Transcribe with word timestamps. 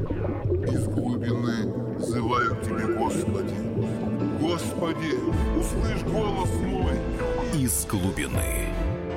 Из 0.00 0.86
глубины 0.86 1.96
взываю 1.96 2.56
к 2.56 2.62
Тебе, 2.62 2.94
Господи. 2.96 3.54
Господи, 4.40 5.14
услышь 5.58 6.02
голос 6.04 6.50
мой. 6.62 6.94
Из 7.54 7.84
глубины. 7.86 8.68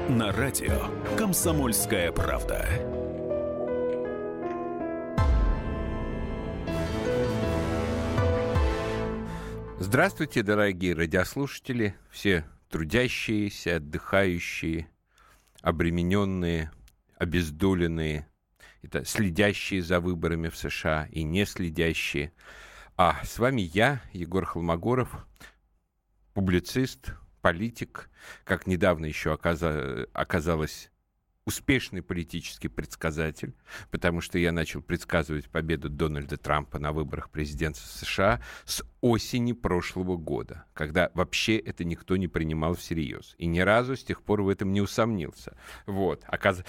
На 0.09 0.33
радио 0.33 0.89
«Комсомольская 1.17 2.11
правда». 2.11 2.67
Здравствуйте, 9.79 10.43
дорогие 10.43 10.95
радиослушатели, 10.95 11.95
все 12.09 12.45
трудящиеся, 12.69 13.77
отдыхающие, 13.77 14.89
обремененные, 15.61 16.71
обездоленные, 17.17 18.27
это 18.83 19.05
следящие 19.05 19.81
за 19.81 19.99
выборами 19.99 20.49
в 20.49 20.57
США 20.57 21.07
и 21.11 21.23
не 21.23 21.45
следящие. 21.45 22.33
А 22.95 23.23
с 23.23 23.39
вами 23.39 23.61
я, 23.61 24.01
Егор 24.11 24.45
Холмогоров, 24.45 25.25
публицист, 26.33 27.15
политик, 27.41 28.09
как 28.43 28.67
недавно 28.67 29.05
еще 29.05 29.33
оказа- 29.33 30.07
оказалось 30.13 30.91
успешный 31.45 32.01
политический 32.01 32.69
предсказатель, 32.69 33.53
потому 33.91 34.21
что 34.21 34.37
я 34.37 34.51
начал 34.51 34.81
предсказывать 34.81 35.49
победу 35.49 35.89
Дональда 35.89 36.37
Трампа 36.37 36.79
на 36.79 36.93
выборах 36.93 37.29
президента 37.29 37.79
США 37.79 38.41
с 38.65 38.83
осени 39.01 39.51
прошлого 39.51 40.15
года, 40.15 40.65
когда 40.73 41.11
вообще 41.13 41.57
это 41.57 41.83
никто 41.83 42.15
не 42.15 42.27
принимал 42.27 42.75
всерьез. 42.75 43.35
И 43.37 43.45
ни 43.45 43.59
разу 43.59 43.95
с 43.95 44.03
тех 44.03 44.21
пор 44.21 44.41
в 44.41 44.49
этом 44.49 44.71
не 44.71 44.81
усомнился. 44.81 45.57
Вот. 45.85 46.23
Оказ... 46.27 46.63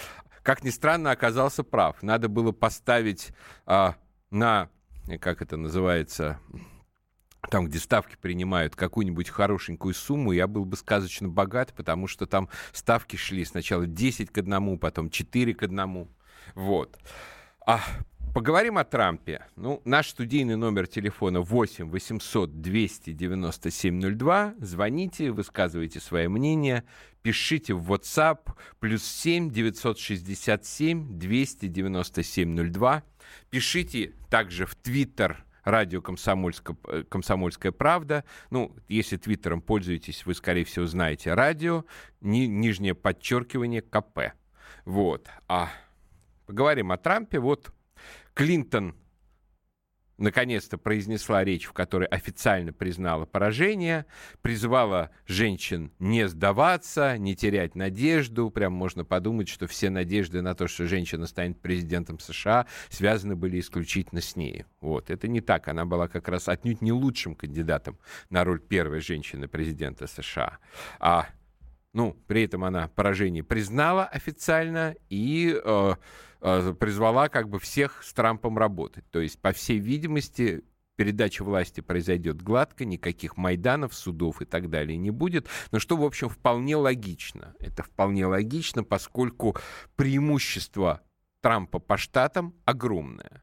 Как 0.44 0.62
ни 0.62 0.68
странно, 0.68 1.10
оказался 1.10 1.64
прав. 1.64 2.02
Надо 2.02 2.28
было 2.28 2.52
поставить 2.52 3.32
а, 3.64 3.94
на, 4.30 4.68
как 5.20 5.40
это 5.40 5.56
называется, 5.56 6.38
там, 7.50 7.66
где 7.66 7.78
ставки 7.78 8.16
принимают 8.20 8.76
какую-нибудь 8.76 9.30
хорошенькую 9.30 9.94
сумму, 9.94 10.32
я 10.32 10.46
был 10.46 10.66
бы 10.66 10.76
сказочно 10.76 11.28
богат, 11.28 11.72
потому 11.74 12.06
что 12.06 12.26
там 12.26 12.50
ставки 12.72 13.16
шли 13.16 13.42
сначала 13.46 13.86
10 13.86 14.30
к 14.30 14.36
1, 14.36 14.78
потом 14.78 15.08
4 15.08 15.54
к 15.54 15.62
1. 15.62 16.08
Вот. 16.54 16.98
А 17.66 17.80
Поговорим 18.34 18.78
о 18.78 18.84
Трампе. 18.84 19.46
Ну, 19.54 19.80
наш 19.84 20.08
студийный 20.08 20.56
номер 20.56 20.88
телефона 20.88 21.40
8 21.40 21.88
800 21.88 22.60
297 22.60 24.16
02. 24.16 24.54
Звоните, 24.58 25.30
высказывайте 25.30 26.00
свое 26.00 26.28
мнение, 26.28 26.82
пишите 27.22 27.74
в 27.74 27.92
WhatsApp 27.92 28.40
плюс 28.80 29.04
7 29.04 29.50
967 29.52 31.16
297 31.16 32.72
02. 32.72 33.04
Пишите 33.50 34.14
также 34.28 34.66
в 34.66 34.76
Twitter 34.82 35.36
радио 35.62 36.02
Комсомольская, 36.02 36.76
э, 36.88 37.04
«Комсомольская 37.08 37.70
правда». 37.70 38.24
Ну, 38.50 38.74
если 38.88 39.16
твиттером 39.16 39.60
пользуетесь, 39.62 40.26
вы, 40.26 40.34
скорее 40.34 40.64
всего, 40.64 40.86
знаете 40.86 41.34
радио, 41.34 41.84
ни, 42.20 42.46
нижнее 42.46 42.96
подчеркивание 42.96 43.80
КП. 43.80 44.34
Вот. 44.84 45.28
А 45.46 45.70
поговорим 46.46 46.90
о 46.90 46.96
Трампе. 46.96 47.38
Вот 47.38 47.70
Клинтон 48.34 48.96
наконец-то 50.18 50.78
произнесла 50.78 51.44
речь, 51.44 51.66
в 51.66 51.72
которой 51.72 52.06
официально 52.06 52.72
признала 52.72 53.26
поражение, 53.26 54.06
призвала 54.42 55.10
женщин 55.26 55.92
не 55.98 56.28
сдаваться, 56.28 57.18
не 57.18 57.34
терять 57.34 57.74
надежду. 57.74 58.50
Прям 58.50 58.72
можно 58.72 59.04
подумать, 59.04 59.48
что 59.48 59.66
все 59.66 59.90
надежды 59.90 60.42
на 60.42 60.54
то, 60.54 60.68
что 60.68 60.86
женщина 60.86 61.26
станет 61.26 61.60
президентом 61.60 62.18
США, 62.18 62.66
связаны 62.90 63.36
были 63.36 63.60
исключительно 63.60 64.20
с 64.20 64.36
ней. 64.36 64.64
Вот. 64.80 65.10
Это 65.10 65.28
не 65.28 65.40
так. 65.40 65.68
Она 65.68 65.84
была 65.84 66.08
как 66.08 66.28
раз 66.28 66.48
отнюдь 66.48 66.82
не 66.82 66.92
лучшим 66.92 67.34
кандидатом 67.34 67.98
на 68.30 68.44
роль 68.44 68.60
первой 68.60 69.00
женщины 69.00 69.48
президента 69.48 70.06
США. 70.06 70.58
А 70.98 71.28
ну, 71.92 72.16
при 72.26 72.42
этом 72.42 72.64
она 72.64 72.88
поражение 72.88 73.44
признала 73.44 74.04
официально 74.04 74.96
и 75.10 75.56
э, 75.64 75.94
призвала 76.78 77.28
как 77.28 77.48
бы 77.48 77.58
всех 77.58 78.02
с 78.02 78.12
Трампом 78.12 78.58
работать. 78.58 79.04
То 79.10 79.20
есть, 79.20 79.40
по 79.40 79.52
всей 79.52 79.78
видимости, 79.78 80.62
передача 80.96 81.42
власти 81.42 81.80
произойдет 81.80 82.42
гладко, 82.42 82.84
никаких 82.84 83.36
майданов, 83.36 83.94
судов 83.94 84.42
и 84.42 84.44
так 84.44 84.68
далее 84.68 84.98
не 84.98 85.10
будет. 85.10 85.48
Но 85.72 85.78
что, 85.78 85.96
в 85.96 86.04
общем, 86.04 86.28
вполне 86.28 86.76
логично. 86.76 87.54
Это 87.58 87.82
вполне 87.82 88.26
логично, 88.26 88.84
поскольку 88.84 89.56
преимущество 89.96 91.00
Трампа 91.40 91.78
по 91.78 91.96
штатам 91.96 92.54
огромное. 92.64 93.42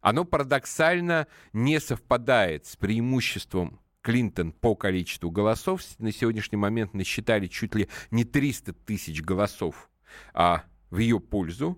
Оно 0.00 0.24
парадоксально 0.24 1.26
не 1.52 1.80
совпадает 1.80 2.66
с 2.66 2.76
преимуществом 2.76 3.80
Клинтон 4.02 4.52
по 4.52 4.76
количеству 4.76 5.32
голосов 5.32 5.82
на 5.98 6.12
сегодняшний 6.12 6.58
момент 6.58 6.94
насчитали 6.94 7.48
чуть 7.48 7.74
ли 7.74 7.88
не 8.12 8.22
300 8.22 8.72
тысяч 8.72 9.20
голосов 9.20 9.90
а, 10.32 10.62
в 10.90 10.98
ее 10.98 11.18
пользу. 11.18 11.76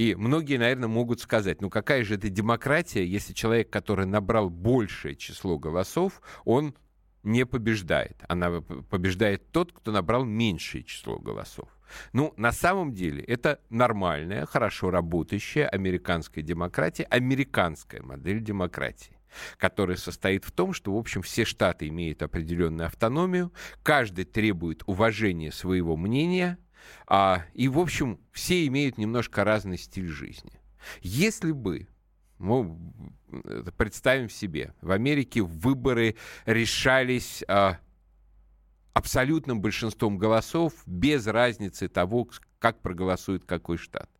И 0.00 0.14
многие, 0.14 0.56
наверное, 0.56 0.88
могут 0.88 1.20
сказать, 1.20 1.60
ну 1.60 1.68
какая 1.68 2.04
же 2.04 2.14
это 2.14 2.30
демократия, 2.30 3.04
если 3.04 3.34
человек, 3.34 3.68
который 3.68 4.06
набрал 4.06 4.48
большее 4.48 5.14
число 5.14 5.58
голосов, 5.58 6.22
он 6.46 6.74
не 7.22 7.44
побеждает. 7.44 8.16
Она 8.26 8.62
побеждает 8.62 9.52
тот, 9.52 9.72
кто 9.72 9.92
набрал 9.92 10.24
меньшее 10.24 10.84
число 10.84 11.18
голосов. 11.18 11.68
Ну, 12.14 12.32
на 12.38 12.50
самом 12.50 12.94
деле, 12.94 13.22
это 13.24 13.60
нормальная, 13.68 14.46
хорошо 14.46 14.90
работающая 14.90 15.66
американская 15.68 16.42
демократия, 16.42 17.04
американская 17.04 18.00
модель 18.00 18.40
демократии 18.40 19.20
который 19.58 19.96
состоит 19.96 20.44
в 20.44 20.50
том, 20.50 20.72
что, 20.72 20.92
в 20.92 20.98
общем, 20.98 21.22
все 21.22 21.44
штаты 21.44 21.86
имеют 21.86 22.20
определенную 22.20 22.88
автономию, 22.88 23.52
каждый 23.84 24.24
требует 24.24 24.82
уважения 24.86 25.52
своего 25.52 25.96
мнения, 25.96 26.58
а, 27.06 27.44
и, 27.54 27.68
в 27.68 27.78
общем, 27.78 28.20
все 28.32 28.66
имеют 28.66 28.98
немножко 28.98 29.44
разный 29.44 29.78
стиль 29.78 30.08
жизни. 30.08 30.52
Если 31.02 31.52
бы 31.52 31.88
ну, 32.38 32.78
представим 33.76 34.30
себе, 34.30 34.74
в 34.80 34.90
Америке 34.90 35.42
выборы 35.42 36.16
решались 36.46 37.44
а, 37.48 37.78
абсолютным 38.92 39.60
большинством 39.60 40.18
голосов 40.18 40.72
без 40.86 41.26
разницы 41.26 41.88
того, 41.88 42.28
как 42.58 42.80
проголосует 42.80 43.44
какой 43.44 43.76
штат 43.76 44.10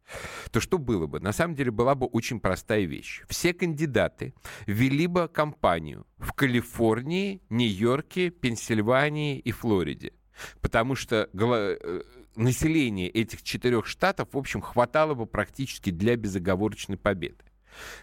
то 0.51 0.61
что 0.61 0.79
было 0.79 1.07
бы? 1.07 1.21
На 1.21 1.33
самом 1.33 1.55
деле 1.55 1.71
была 1.71 1.95
бы 1.95 2.07
очень 2.07 2.41
простая 2.41 2.85
вещь. 2.85 3.23
Все 3.29 3.53
кандидаты 3.55 4.35
вели 4.67 5.07
бы 5.07 5.29
кампанию 5.29 6.07
в 6.19 6.33
Калифорнии, 6.33 7.43
Нью-Йорке, 7.51 8.31
Пенсильвании 8.31 9.39
и 9.39 9.53
Флориде. 9.53 10.13
Потому 10.61 10.95
что 10.95 11.29
э, 11.33 12.03
население 12.37 13.09
этих 13.09 13.43
четырех 13.43 13.87
штатов, 13.87 14.29
в 14.33 14.39
общем, 14.39 14.61
хватало 14.61 15.15
бы 15.15 15.27
практически 15.27 15.91
для 15.91 16.17
безоговорочной 16.17 16.97
победы. 16.97 17.45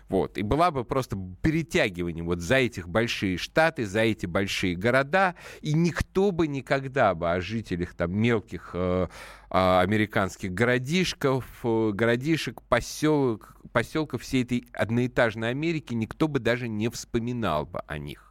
Вот. 0.10 0.38
И 0.38 0.44
была 0.44 0.72
бы 0.72 0.84
просто 0.84 1.18
перетягивание 1.42 2.24
вот 2.24 2.40
за 2.40 2.56
этих 2.56 2.88
большие 2.88 3.38
штаты, 3.38 3.86
за 3.86 4.02
эти 4.02 4.26
большие 4.26 4.76
города, 4.76 5.36
и 5.62 5.74
никто 5.74 6.32
бы 6.32 6.48
никогда 6.48 7.14
бы 7.14 7.32
о 7.32 7.42
жителях 7.42 7.94
там 7.94 8.18
мелких 8.18 8.72
э, 8.74 9.08
э, 9.50 9.80
американских 9.80 10.54
городишков, 10.54 11.46
э, 11.64 11.92
городишек, 11.94 12.62
поселок, 12.64 13.56
поселков 13.72 14.22
всей 14.22 14.44
этой 14.44 14.68
одноэтажной 14.74 15.50
Америки, 15.50 15.94
никто 15.94 16.28
бы 16.28 16.40
даже 16.40 16.68
не 16.68 16.90
вспоминал 16.90 17.66
бы 17.66 17.80
о 17.88 17.98
них. 17.98 18.27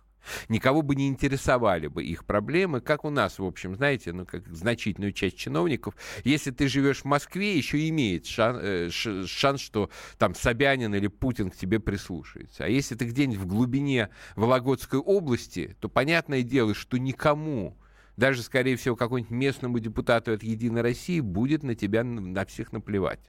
Никого 0.48 0.82
бы 0.82 0.94
не 0.94 1.08
интересовали 1.08 1.86
бы 1.88 2.04
их 2.04 2.24
проблемы, 2.24 2.80
как 2.80 3.04
у 3.04 3.10
нас, 3.10 3.38
в 3.38 3.44
общем, 3.44 3.74
знаете, 3.76 4.12
ну, 4.12 4.26
как 4.26 4.46
значительную 4.48 5.12
часть 5.12 5.36
чиновников. 5.36 5.94
Если 6.24 6.50
ты 6.50 6.68
живешь 6.68 7.00
в 7.00 7.04
Москве, 7.04 7.56
еще 7.56 7.88
имеет 7.88 8.26
шанс, 8.26 8.58
э, 8.62 8.90
шанс, 9.26 9.60
что 9.60 9.90
там 10.18 10.34
Собянин 10.34 10.94
или 10.94 11.08
Путин 11.08 11.50
к 11.50 11.56
тебе 11.56 11.80
прислушается. 11.80 12.64
А 12.64 12.68
если 12.68 12.94
ты 12.94 13.06
где-нибудь 13.06 13.38
в 13.38 13.46
глубине 13.46 14.10
Вологодской 14.34 14.98
области, 14.98 15.76
то 15.80 15.88
понятное 15.88 16.42
дело, 16.42 16.74
что 16.74 16.96
никому 16.98 17.76
даже, 18.16 18.42
скорее 18.42 18.76
всего, 18.76 18.96
какому-нибудь 18.96 19.30
местному 19.30 19.78
депутату 19.78 20.32
от 20.32 20.42
«Единой 20.42 20.80
России» 20.80 21.20
будет 21.20 21.62
на 21.62 21.74
тебя 21.74 22.02
на 22.02 22.46
всех 22.46 22.72
наплевать. 22.72 23.20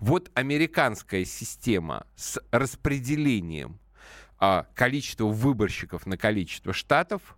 Вот 0.00 0.30
американская 0.34 1.24
система 1.24 2.06
с 2.14 2.40
распределением 2.50 3.80
количество 4.74 5.26
выборщиков 5.26 6.06
на 6.06 6.16
количество 6.16 6.72
штатов, 6.72 7.36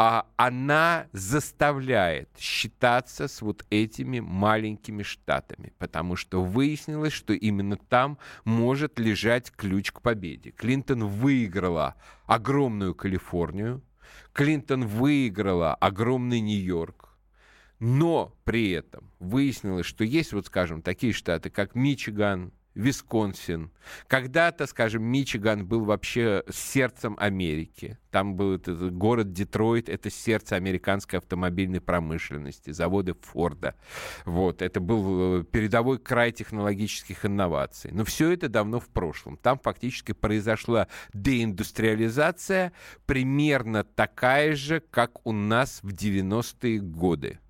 а 0.00 0.26
она 0.36 1.08
заставляет 1.12 2.28
считаться 2.38 3.26
с 3.26 3.42
вот 3.42 3.66
этими 3.68 4.20
маленькими 4.20 5.02
штатами, 5.02 5.72
потому 5.78 6.14
что 6.14 6.44
выяснилось, 6.44 7.12
что 7.12 7.32
именно 7.32 7.76
там 7.76 8.18
может 8.44 9.00
лежать 9.00 9.50
ключ 9.50 9.90
к 9.90 10.00
победе. 10.00 10.52
Клинтон 10.52 11.04
выиграла 11.04 11.96
огромную 12.26 12.94
Калифорнию, 12.94 13.82
Клинтон 14.32 14.86
выиграла 14.86 15.74
огромный 15.74 16.38
Нью-Йорк, 16.40 17.08
но 17.80 18.32
при 18.44 18.70
этом 18.70 19.10
выяснилось, 19.18 19.86
что 19.86 20.04
есть, 20.04 20.32
вот 20.32 20.46
скажем, 20.46 20.80
такие 20.80 21.12
штаты, 21.12 21.50
как 21.50 21.74
Мичиган, 21.74 22.52
Висконсин. 22.78 23.72
Когда-то, 24.06 24.68
скажем, 24.68 25.02
Мичиган 25.02 25.66
был 25.66 25.84
вообще 25.84 26.44
сердцем 26.48 27.16
Америки. 27.18 27.98
Там 28.12 28.36
был 28.36 28.54
этот 28.54 28.94
город 28.94 29.32
Детройт, 29.32 29.88
это 29.88 30.10
сердце 30.10 30.54
американской 30.54 31.18
автомобильной 31.18 31.80
промышленности, 31.80 32.70
заводы 32.70 33.14
Форда. 33.14 33.74
Вот, 34.24 34.62
это 34.62 34.78
был 34.78 35.40
э, 35.40 35.44
передовой 35.44 35.98
край 35.98 36.30
технологических 36.30 37.26
инноваций. 37.26 37.90
Но 37.92 38.04
все 38.04 38.30
это 38.30 38.48
давно 38.48 38.78
в 38.78 38.86
прошлом. 38.86 39.36
Там 39.38 39.58
фактически 39.58 40.12
произошла 40.12 40.86
деиндустриализация, 41.12 42.72
примерно 43.06 43.82
такая 43.82 44.54
же, 44.54 44.78
как 44.78 45.26
у 45.26 45.32
нас 45.32 45.80
в 45.82 45.92
90-е 45.92 46.78
годы. 46.78 47.40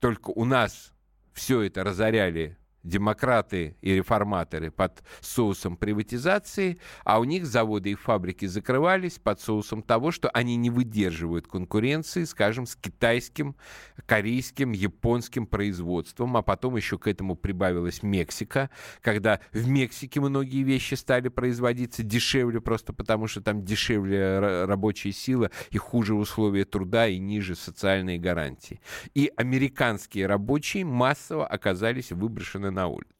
Только 0.00 0.30
у 0.30 0.44
нас 0.44 0.92
все 1.32 1.62
это 1.62 1.84
разоряли 1.84 2.58
демократы 2.82 3.76
и 3.80 3.94
реформаторы 3.94 4.70
под 4.70 5.02
соусом 5.20 5.76
приватизации, 5.76 6.78
а 7.04 7.20
у 7.20 7.24
них 7.24 7.46
заводы 7.46 7.92
и 7.92 7.94
фабрики 7.94 8.46
закрывались 8.46 9.18
под 9.18 9.40
соусом 9.40 9.82
того, 9.82 10.10
что 10.10 10.28
они 10.30 10.56
не 10.56 10.70
выдерживают 10.70 11.46
конкуренции, 11.46 12.24
скажем, 12.24 12.66
с 12.66 12.74
китайским, 12.74 13.56
корейским, 14.06 14.72
японским 14.72 15.46
производством, 15.46 16.36
а 16.36 16.42
потом 16.42 16.76
еще 16.76 16.98
к 16.98 17.06
этому 17.06 17.36
прибавилась 17.36 18.02
Мексика, 18.02 18.70
когда 19.00 19.40
в 19.52 19.68
Мексике 19.68 20.20
многие 20.20 20.62
вещи 20.62 20.94
стали 20.94 21.28
производиться 21.28 22.02
дешевле 22.02 22.60
просто 22.60 22.92
потому, 22.92 23.28
что 23.28 23.40
там 23.40 23.64
дешевле 23.64 24.64
рабочая 24.66 25.12
сила 25.12 25.50
и 25.70 25.78
хуже 25.78 26.14
условия 26.14 26.64
труда 26.64 27.06
и 27.06 27.18
ниже 27.18 27.54
социальные 27.54 28.18
гарантии. 28.18 28.80
И 29.14 29.30
американские 29.36 30.26
рабочие 30.26 30.84
массово 30.84 31.46
оказались 31.46 32.10
выброшены 32.10 32.71
на 32.72 32.88
улицу. 32.88 33.12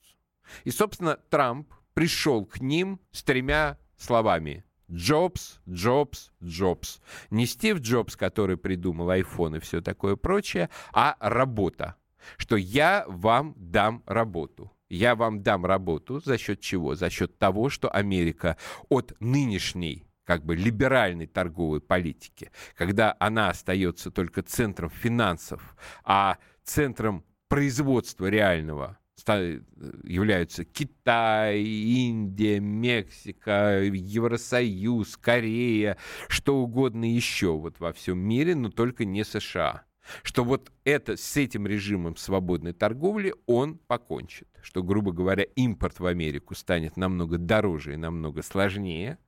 И, 0.65 0.71
собственно, 0.71 1.17
Трамп 1.31 1.73
пришел 1.95 2.45
к 2.45 2.61
ним 2.61 3.01
с 3.11 3.23
тремя 3.23 3.79
словами. 3.97 4.65
Джобс, 4.91 5.61
Джобс, 5.69 6.33
Джобс. 6.43 7.01
Не 7.31 7.47
Стив 7.47 7.79
Джобс, 7.79 8.17
который 8.17 8.57
придумал 8.57 9.11
iPhone 9.11 9.57
и 9.57 9.61
все 9.61 9.81
такое 9.81 10.17
прочее, 10.17 10.69
а 10.93 11.17
работа. 11.21 11.97
Что 12.37 12.57
я 12.57 13.05
вам 13.09 13.55
дам 13.57 14.03
работу. 14.07 14.71
Я 14.89 15.15
вам 15.15 15.43
дам 15.43 15.65
работу 15.65 16.21
за 16.21 16.37
счет 16.37 16.61
чего? 16.61 16.95
За 16.95 17.09
счет 17.09 17.39
того, 17.39 17.71
что 17.71 17.89
Америка 17.91 18.59
от 18.91 19.15
нынешней 19.21 20.07
как 20.25 20.45
бы 20.45 20.55
либеральной 20.55 21.27
торговой 21.27 21.81
политики, 21.81 22.51
когда 22.77 23.17
она 23.19 23.49
остается 23.49 24.11
только 24.11 24.43
центром 24.43 24.91
финансов, 24.91 25.77
а 26.05 26.39
центром 26.63 27.25
производства 27.49 28.27
реального 28.27 28.99
являются 29.29 30.65
Китай, 30.65 31.63
Индия, 31.63 32.61
Мексика, 32.61 33.83
Евросоюз, 33.83 35.17
Корея, 35.17 35.97
что 36.29 36.57
угодно 36.57 37.05
еще 37.05 37.57
вот 37.57 37.81
во 37.81 37.93
всем 37.93 38.19
мире, 38.19 38.55
но 38.55 38.71
только 38.71 39.05
не 39.05 39.25
США. 39.25 39.85
Что 40.23 40.45
вот 40.45 40.73
это, 40.85 41.17
с 41.17 41.37
этим 41.37 41.67
режимом 41.67 42.17
свободной 42.17 42.73
торговли 42.73 43.35
он 43.47 43.79
покончит. 43.79 44.49
Что, 44.63 44.83
грубо 44.83 45.13
говоря, 45.13 45.45
импорт 45.45 46.01
в 46.01 46.07
Америку 46.07 46.55
станет 46.55 46.97
намного 46.97 47.39
дороже 47.39 47.95
и 47.95 47.97
намного 47.97 48.43
сложнее. 48.43 49.19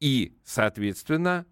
И, 0.00 0.36
соответственно, 0.44 1.46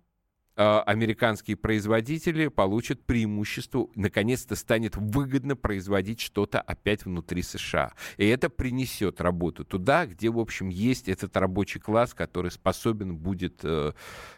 американские 0.56 1.56
производители 1.56 2.48
получат 2.48 3.04
преимущество, 3.04 3.88
наконец-то 3.94 4.54
станет 4.56 4.96
выгодно 4.96 5.56
производить 5.56 6.20
что-то 6.20 6.60
опять 6.60 7.04
внутри 7.04 7.42
США. 7.42 7.92
И 8.16 8.26
это 8.26 8.50
принесет 8.50 9.20
работу 9.20 9.64
туда, 9.64 10.06
где, 10.06 10.30
в 10.30 10.38
общем, 10.38 10.68
есть 10.68 11.08
этот 11.08 11.36
рабочий 11.36 11.80
класс, 11.80 12.14
который 12.14 12.50
способен 12.50 13.16
будет 13.16 13.60
э, 13.62 13.92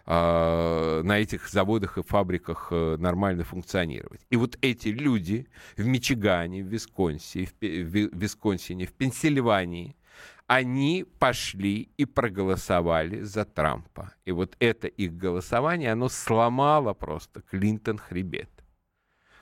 э, 0.07 1.03
на 1.05 1.19
этих 1.19 1.49
заводах 1.49 1.99
и 1.99 2.03
фабриках 2.03 2.69
э, 2.71 2.97
нормально 2.99 3.45
функционировать. 3.45 4.21
И 4.31 4.37
вот 4.37 4.57
эти 4.61 4.89
люди 4.89 5.47
в 5.77 5.87
Мичигане, 5.87 6.63
в 6.63 6.69
Висконсине, 6.69 7.47
в, 7.47 7.61
в 7.61 8.19
Висконсине, 8.19 8.87
в 8.87 8.93
Пенсильвании, 8.93 9.97
они 10.47 11.05
пошли 11.19 11.91
и 11.97 12.05
проголосовали 12.05 13.23
за 13.23 13.45
Трампа. 13.45 14.13
И 14.25 14.33
вот 14.33 14.57
это 14.59 14.89
их 14.89 15.17
голосование, 15.17 15.93
оно 15.93 16.09
сломало 16.09 16.93
просто 16.93 17.41
Клинтон 17.43 17.99
хребет. 17.99 18.51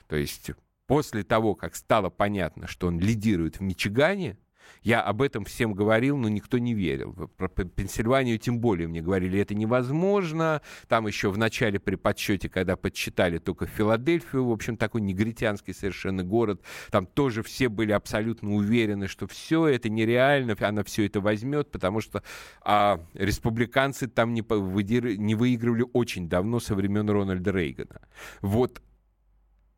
То 0.07 0.15
есть 0.15 0.51
после 0.87 1.23
того, 1.23 1.55
как 1.55 1.75
стало 1.75 2.09
понятно, 2.09 2.67
что 2.67 2.87
он 2.87 2.99
лидирует 2.99 3.57
в 3.57 3.61
Мичигане, 3.61 4.37
я 4.81 5.01
об 5.01 5.21
этом 5.21 5.45
всем 5.45 5.73
говорил, 5.73 6.17
но 6.17 6.29
никто 6.29 6.57
не 6.57 6.73
верил. 6.73 7.13
Про 7.37 7.47
Пенсильванию 7.47 8.37
тем 8.37 8.59
более 8.59 8.87
мне 8.87 9.01
говорили, 9.01 9.39
это 9.39 9.55
невозможно. 9.55 10.61
Там 10.87 11.07
еще 11.07 11.29
в 11.29 11.37
начале 11.37 11.79
при 11.79 11.95
подсчете, 11.95 12.49
когда 12.49 12.75
подсчитали 12.75 13.37
только 13.37 13.65
Филадельфию, 13.65 14.45
в 14.45 14.51
общем, 14.51 14.77
такой 14.77 15.01
негритянский 15.01 15.73
совершенно 15.73 16.23
город, 16.23 16.61
там 16.91 17.05
тоже 17.05 17.43
все 17.43 17.69
были 17.69 17.91
абсолютно 17.91 18.53
уверены, 18.53 19.07
что 19.07 19.27
все 19.27 19.67
это 19.67 19.89
нереально, 19.89 20.55
она 20.59 20.83
все 20.83 21.05
это 21.05 21.21
возьмет, 21.21 21.71
потому 21.71 22.01
что 22.01 22.23
а, 22.61 22.99
республиканцы 23.13 24.07
там 24.07 24.33
не, 24.33 24.41
выигрывали 24.41 25.85
очень 25.93 26.29
давно, 26.29 26.59
со 26.59 26.75
времен 26.75 27.09
Рональда 27.09 27.51
Рейгана. 27.51 28.01
Вот 28.41 28.81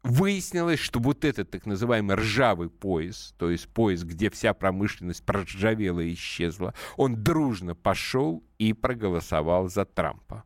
Выяснилось, 0.06 0.80
что 0.80 1.00
вот 1.00 1.26
этот 1.26 1.50
так 1.50 1.66
называемый 1.66 2.16
ржавый 2.16 2.70
пояс, 2.70 3.34
то 3.40 3.50
есть 3.50 3.68
пояс, 3.68 4.04
где 4.04 4.30
вся 4.30 4.54
промышленность 4.54 5.26
проржавела 5.26 6.00
и 6.00 6.14
исчезла, 6.14 6.76
он 6.96 7.24
дружно 7.24 7.74
пошел 7.74 8.44
и 8.60 8.74
проголосовал 8.74 9.68
за 9.68 9.84
Трампа. 9.84 10.44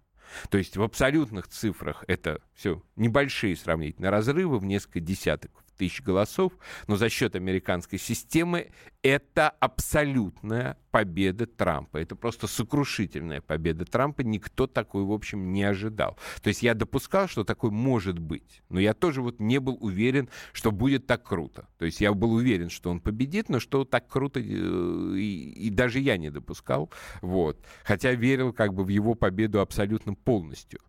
То 0.49 0.57
есть 0.57 0.77
в 0.77 0.81
абсолютных 0.81 1.49
цифрах 1.49 2.05
это 2.07 2.39
все 2.53 2.81
небольшие 2.95 3.57
сравнительно 3.57 4.11
разрывы 4.11 4.59
в 4.59 4.65
несколько 4.65 5.01
десяток 5.01 5.51
тысяч 5.79 6.01
голосов, 6.01 6.51
но 6.87 6.97
за 6.97 7.09
счет 7.09 7.35
американской 7.35 7.97
системы 7.97 8.71
это 9.01 9.49
абсолютная 9.49 10.77
победа 10.91 11.47
Трампа. 11.47 11.97
Это 11.97 12.17
просто 12.17 12.47
сокрушительная 12.47 13.39
победа 13.39 13.85
Трампа. 13.85 14.21
Никто 14.21 14.67
такой, 14.67 15.05
в 15.05 15.11
общем, 15.13 15.53
не 15.53 15.63
ожидал. 15.63 16.17
То 16.43 16.49
есть 16.49 16.61
я 16.63 16.73
допускал, 16.73 17.29
что 17.29 17.45
такое 17.45 17.71
может 17.71 18.19
быть, 18.19 18.61
но 18.67 18.81
я 18.81 18.93
тоже 18.93 19.21
вот 19.21 19.39
не 19.39 19.59
был 19.59 19.77
уверен, 19.79 20.29
что 20.51 20.71
будет 20.71 21.07
так 21.07 21.23
круто. 21.23 21.69
То 21.77 21.85
есть 21.85 22.01
я 22.01 22.13
был 22.13 22.33
уверен, 22.33 22.69
что 22.69 22.91
он 22.91 22.99
победит, 22.99 23.47
но 23.47 23.61
что 23.61 23.85
так 23.85 24.09
круто, 24.09 24.41
э, 24.41 24.43
и, 24.43 25.67
и 25.67 25.69
даже 25.69 25.99
я 25.99 26.17
не 26.17 26.29
допускал. 26.29 26.91
Вот. 27.21 27.57
Хотя 27.85 28.11
верил 28.11 28.51
как 28.51 28.73
бы 28.73 28.83
в 28.83 28.89
его 28.89 29.15
победу 29.15 29.61
абсолютно 29.61 30.13
полностью. 30.13 30.81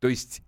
То 0.00 0.08
есть 0.08 0.42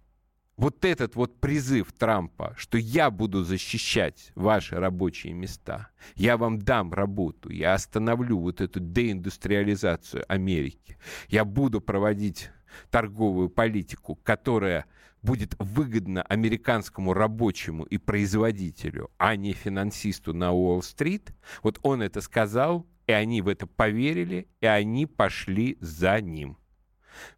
вот 0.57 0.85
этот 0.85 1.17
вот 1.17 1.41
призыв 1.41 1.93
Трампа, 1.93 2.55
что 2.57 2.79
я 2.79 3.11
буду 3.11 3.43
защищать 3.43 4.33
ваши 4.35 4.77
рабочие 4.77 5.33
места, 5.33 5.89
я 6.15 6.37
вам 6.37 6.59
дам 6.59 6.93
работу, 6.93 7.51
я 7.51 7.75
остановлю 7.75 8.39
вот 8.39 8.61
эту 8.61 8.81
деиндустриализацию 8.81 10.25
Америки, 10.29 10.97
я 11.29 11.45
буду 11.45 11.81
проводить 11.81 12.51
торговую 12.91 13.49
политику, 13.51 14.17
которая 14.17 14.87
будет 15.23 15.55
выгодна 15.59 16.23
американскому 16.23 17.15
рабочему 17.15 17.85
и 17.85 17.99
производителю, 17.99 19.11
а 19.17 19.37
не 19.37 19.53
финансисту 19.53 20.35
на 20.35 20.53
Уолл-стрит, 20.53 21.35
вот 21.63 21.79
он 21.83 22.03
это 22.03 22.21
сказал, 22.21 22.87
и 23.07 23.13
они 23.13 23.43
в 23.43 23.49
это 23.49 23.67
поверили, 23.67 24.49
и 24.61 24.67
они 24.67 25.07
пошли 25.07 25.79
за 25.81 26.21
ним. 26.21 26.59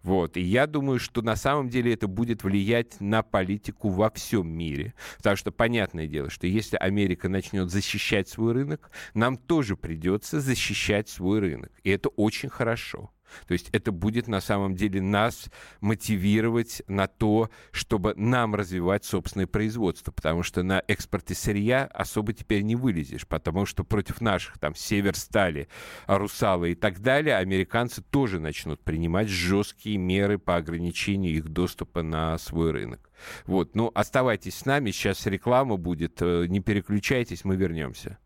Вот. 0.03 0.37
И 0.37 0.41
я 0.41 0.67
думаю, 0.67 0.99
что 0.99 1.23
на 1.23 1.37
самом 1.37 1.69
деле 1.69 1.93
это 1.93 2.07
будет 2.07 2.45
влиять 2.45 3.01
на 3.01 3.23
политику 3.23 3.89
во 3.89 4.11
всем 4.11 4.49
мире. 4.49 4.95
Потому 5.19 5.37
что 5.37 5.53
понятное 5.53 6.07
дело, 6.07 6.31
что 6.31 6.47
если 6.47 6.77
Америка 6.77 7.29
начнет 7.29 7.71
защищать 7.71 8.29
свой 8.29 8.53
рынок, 8.53 8.91
нам 9.15 9.37
тоже 9.37 9.77
придется 9.77 10.41
защищать 10.41 11.09
свой 11.09 11.41
рынок. 11.41 11.73
И 11.83 11.91
это 11.91 12.09
очень 12.11 12.49
хорошо. 12.49 13.11
То 13.47 13.53
есть 13.53 13.69
это 13.73 13.93
будет 13.93 14.29
на 14.29 14.41
самом 14.41 14.75
деле 14.75 15.01
нас 15.01 15.51
мотивировать 15.81 16.83
на 16.89 17.07
то, 17.07 17.51
чтобы 17.73 18.15
нам 18.17 18.55
развивать 18.55 19.05
собственное 19.05 19.47
производство, 19.47 20.13
потому 20.13 20.43
что 20.43 20.63
на 20.63 20.83
экспорте 20.89 21.35
сырья 21.35 21.85
особо 21.85 22.33
теперь 22.33 22.63
не 22.63 22.77
вылезешь, 22.77 23.27
потому 23.27 23.67
что 23.67 23.85
против 23.85 24.21
наших 24.21 24.59
там 24.59 24.75
Северстали, 24.75 25.69
Русала 26.07 26.67
и 26.67 26.75
так 26.75 27.01
далее 27.01 27.37
американцы 27.37 28.03
тоже 28.03 28.41
начнут 28.41 28.83
принимать 28.83 29.29
жесткие 29.29 29.99
меры 29.99 30.39
по 30.39 30.57
ограничению 30.57 31.35
их 31.35 31.49
доступа 31.49 32.03
на 32.03 32.39
свой 32.39 32.71
рынок. 32.71 33.11
Вот, 33.47 33.75
ну 33.75 33.91
оставайтесь 33.95 34.57
с 34.57 34.65
нами, 34.65 34.91
сейчас 34.91 35.27
реклама 35.27 35.77
будет, 35.77 36.21
э, 36.21 36.47
не 36.49 36.61
переключайтесь, 36.61 37.45
мы 37.45 37.57
вернемся. 37.57 38.19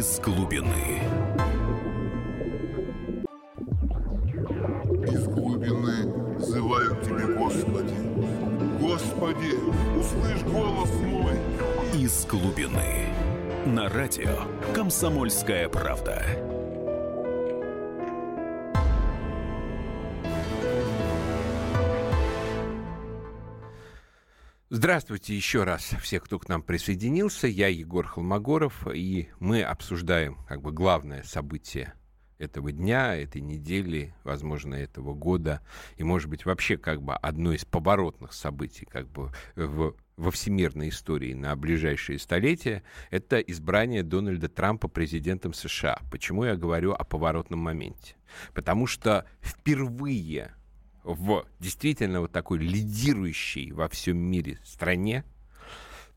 из 0.00 0.18
глубины. 0.18 1.02
Из 5.06 5.26
глубины 5.26 6.36
взываю 6.38 6.96
к 6.96 7.02
тебе, 7.02 7.26
Господи. 7.36 7.94
Господи, 8.80 9.56
услышь 9.98 10.42
голос 10.44 10.90
мой. 11.02 11.34
Из 11.92 12.24
глубины. 12.24 13.12
На 13.66 13.90
радио 13.90 14.46
«Комсомольская 14.74 15.68
правда». 15.68 16.59
Здравствуйте 24.72 25.34
еще 25.34 25.64
раз 25.64 25.96
все, 26.00 26.20
кто 26.20 26.38
к 26.38 26.48
нам 26.48 26.62
присоединился. 26.62 27.48
Я 27.48 27.66
Егор 27.66 28.06
Холмогоров, 28.06 28.86
и 28.86 29.28
мы 29.40 29.64
обсуждаем 29.64 30.36
как 30.46 30.62
бы 30.62 30.70
главное 30.70 31.24
событие 31.24 31.94
этого 32.38 32.70
дня, 32.70 33.16
этой 33.16 33.40
недели, 33.40 34.14
возможно, 34.22 34.76
этого 34.76 35.12
года, 35.12 35.60
и, 35.96 36.04
может 36.04 36.30
быть, 36.30 36.44
вообще 36.44 36.76
как 36.76 37.02
бы 37.02 37.16
одно 37.16 37.52
из 37.52 37.64
поворотных 37.64 38.32
событий 38.32 38.86
как 38.86 39.10
бы 39.10 39.32
в, 39.56 39.96
во 40.16 40.30
всемирной 40.30 40.90
истории 40.90 41.34
на 41.34 41.56
ближайшие 41.56 42.20
столетия, 42.20 42.84
это 43.10 43.40
избрание 43.40 44.04
Дональда 44.04 44.48
Трампа 44.48 44.86
президентом 44.86 45.52
США. 45.52 45.98
Почему 46.12 46.44
я 46.44 46.54
говорю 46.54 46.92
о 46.92 47.02
поворотном 47.02 47.58
моменте? 47.58 48.14
Потому 48.54 48.86
что 48.86 49.26
впервые 49.42 50.54
в 51.14 51.46
действительно 51.58 52.20
вот 52.20 52.32
такой 52.32 52.58
лидирующей 52.58 53.72
во 53.72 53.88
всем 53.88 54.16
мире 54.18 54.58
стране 54.64 55.24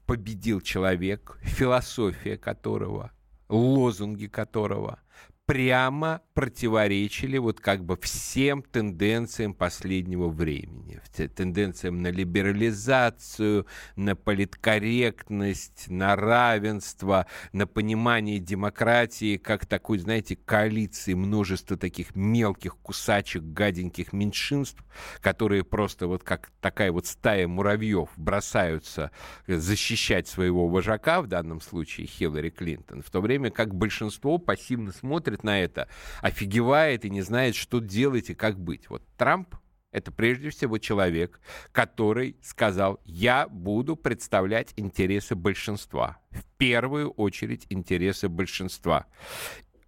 победил 0.05 0.61
человек, 0.61 1.37
философия 1.41 2.37
которого, 2.37 3.11
лозунги 3.49 4.27
которого 4.27 4.99
прямо 5.45 6.21
противоречили 6.33 7.37
вот 7.37 7.59
как 7.59 7.83
бы 7.83 7.97
всем 7.97 8.61
тенденциям 8.61 9.53
последнего 9.53 10.29
времени, 10.29 11.01
тенденциям 11.35 12.01
на 12.01 12.07
либерализацию, 12.07 13.67
на 13.95 14.15
политкорректность, 14.15 15.89
на 15.89 16.15
равенство, 16.15 17.27
на 17.51 17.67
понимание 17.67 18.39
демократии 18.39 19.37
как 19.37 19.65
такой, 19.65 19.99
знаете, 19.99 20.37
коалиции 20.37 21.13
множества 21.13 21.77
таких 21.77 22.15
мелких 22.15 22.77
кусачек, 22.77 23.43
гаденьких 23.43 24.13
меньшинств, 24.13 24.83
которые 25.19 25.63
просто 25.63 26.07
вот 26.07 26.23
как 26.23 26.51
такая 26.61 26.91
вот 26.91 27.05
стая 27.05 27.47
муравьев 27.47 28.09
бросаются 28.15 29.11
защищать 29.47 30.27
своего 30.27 30.69
вожака, 30.69 31.21
в 31.21 31.27
данном 31.27 31.59
случае 31.59 32.07
Хиллари 32.07 32.49
Клинтон, 32.49 33.01
в 33.01 33.09
то 33.09 33.19
время 33.19 33.51
как 33.51 33.75
большинство 33.75 34.37
пассивно 34.37 34.93
смотрит 34.93 35.32
смотрит 35.33 35.43
на 35.43 35.59
это, 35.59 35.87
офигевает 36.21 37.05
и 37.05 37.09
не 37.09 37.21
знает, 37.21 37.55
что 37.55 37.79
делать 37.79 38.29
и 38.29 38.35
как 38.35 38.59
быть. 38.59 38.89
Вот 38.89 39.03
Трамп 39.17 39.55
это 39.91 40.11
прежде 40.11 40.49
всего 40.49 40.79
человек, 40.79 41.39
который 41.71 42.35
сказал, 42.41 42.99
я 43.05 43.47
буду 43.47 43.95
представлять 43.95 44.73
интересы 44.75 45.35
большинства. 45.35 46.17
В 46.31 46.43
первую 46.57 47.11
очередь 47.11 47.67
интересы 47.69 48.27
большинства. 48.27 49.05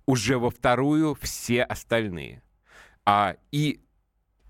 Уже 0.06 0.38
во 0.38 0.52
вторую 0.52 1.16
все 1.16 1.64
остальные. 1.64 2.44
А, 3.04 3.36
и 3.52 3.80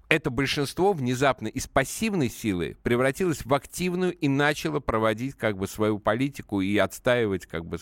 это 0.09 0.29
большинство 0.29 0.93
внезапно 0.93 1.47
из 1.47 1.67
пассивной 1.67 2.29
силы 2.29 2.77
превратилось 2.83 3.45
в 3.45 3.53
активную 3.53 4.13
и 4.13 4.27
начало 4.27 4.79
проводить 4.79 5.35
как 5.35 5.57
бы 5.57 5.67
свою 5.67 5.99
политику 5.99 6.61
и 6.61 6.77
отстаивать, 6.77 7.45
как 7.45 7.65
бы 7.65 7.77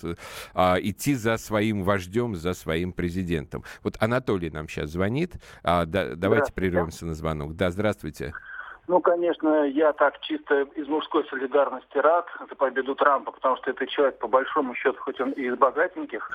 а, 0.54 0.78
идти 0.80 1.16
за 1.16 1.38
своим 1.38 1.84
вождем, 1.84 2.36
за 2.36 2.54
своим 2.54 2.94
президентом. 2.94 3.64
Вот 3.84 3.96
Анатолий 4.00 4.50
нам 4.50 4.68
сейчас 4.68 4.92
звонит. 4.92 5.34
А, 5.64 5.86
да, 5.86 6.16
давайте 6.16 6.54
прервемся 6.54 7.06
на 7.06 7.14
звонок. 7.14 7.56
Да, 7.56 7.72
здравствуйте. 7.72 8.34
Ну, 8.88 9.00
конечно, 9.00 9.64
я 9.64 9.94
так 9.94 10.20
чисто 10.22 10.64
из 10.76 10.88
мужской 10.88 11.26
солидарности 11.30 11.98
рад 11.98 12.28
за 12.50 12.56
победу 12.56 12.96
Трампа, 12.96 13.32
потому 13.32 13.56
что 13.58 13.72
этот 13.72 13.88
человек, 13.90 14.20
по 14.20 14.28
большому 14.28 14.76
счету, 14.76 14.98
хоть 15.00 15.22
он 15.22 15.32
и 15.32 15.44
из 15.44 15.56
богатеньких, 15.56 16.30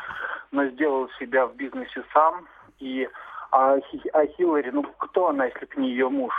но 0.51 0.65
сделал 0.69 1.11
себя 1.19 1.47
в 1.47 1.57
бизнесе 1.57 2.03
сам 2.15 2.49
и 2.79 3.07
а, 3.51 3.77
а 4.13 4.27
Хиллари, 4.27 4.71
ну 4.71 4.83
кто 4.99 5.29
она, 5.29 5.47
если 5.47 5.67
бы 5.67 5.83
не 5.83 5.91
ее 5.91 6.09
муж? 6.09 6.35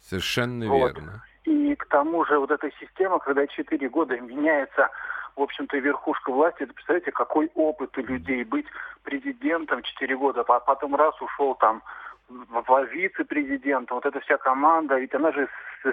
Совершенно 0.00 0.68
вот. 0.68 0.94
верно. 0.94 1.22
И 1.44 1.74
к 1.74 1.86
тому 1.86 2.24
же 2.24 2.38
вот 2.38 2.50
эта 2.50 2.70
система, 2.80 3.18
когда 3.18 3.46
четыре 3.46 3.88
года 3.88 4.18
меняется, 4.20 4.90
в 5.36 5.42
общем-то, 5.42 5.78
верхушка 5.78 6.30
власти, 6.30 6.62
это, 6.62 6.74
представляете, 6.74 7.12
какой 7.12 7.50
опыт 7.54 7.96
у 7.96 8.02
людей 8.02 8.44
быть 8.44 8.66
президентом 9.02 9.82
четыре 9.82 10.16
года, 10.16 10.44
а 10.46 10.60
потом 10.60 10.94
раз 10.96 11.20
ушел 11.20 11.54
там 11.54 11.82
в 12.28 12.84
вице-президентом, 12.92 13.96
вот 13.96 14.06
эта 14.06 14.20
вся 14.20 14.36
команда, 14.36 14.98
ведь 14.98 15.14
она 15.14 15.32
же 15.32 15.48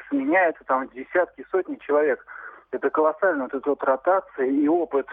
сменяется 0.10 0.64
там 0.66 0.88
десятки, 0.90 1.46
сотни 1.52 1.76
человек. 1.78 2.26
Это 2.72 2.90
колоссально, 2.90 3.44
вот 3.44 3.54
эта 3.54 3.70
вот 3.70 3.84
ротация 3.84 4.46
и 4.46 4.68
опыт 4.68 5.08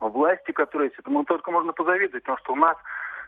власти, 0.00 0.52
которые 0.52 0.88
есть, 0.88 0.98
этому 0.98 1.24
только 1.24 1.50
можно 1.50 1.72
позавидовать, 1.72 2.22
потому 2.22 2.38
что 2.38 2.52
у 2.52 2.56
нас 2.56 2.76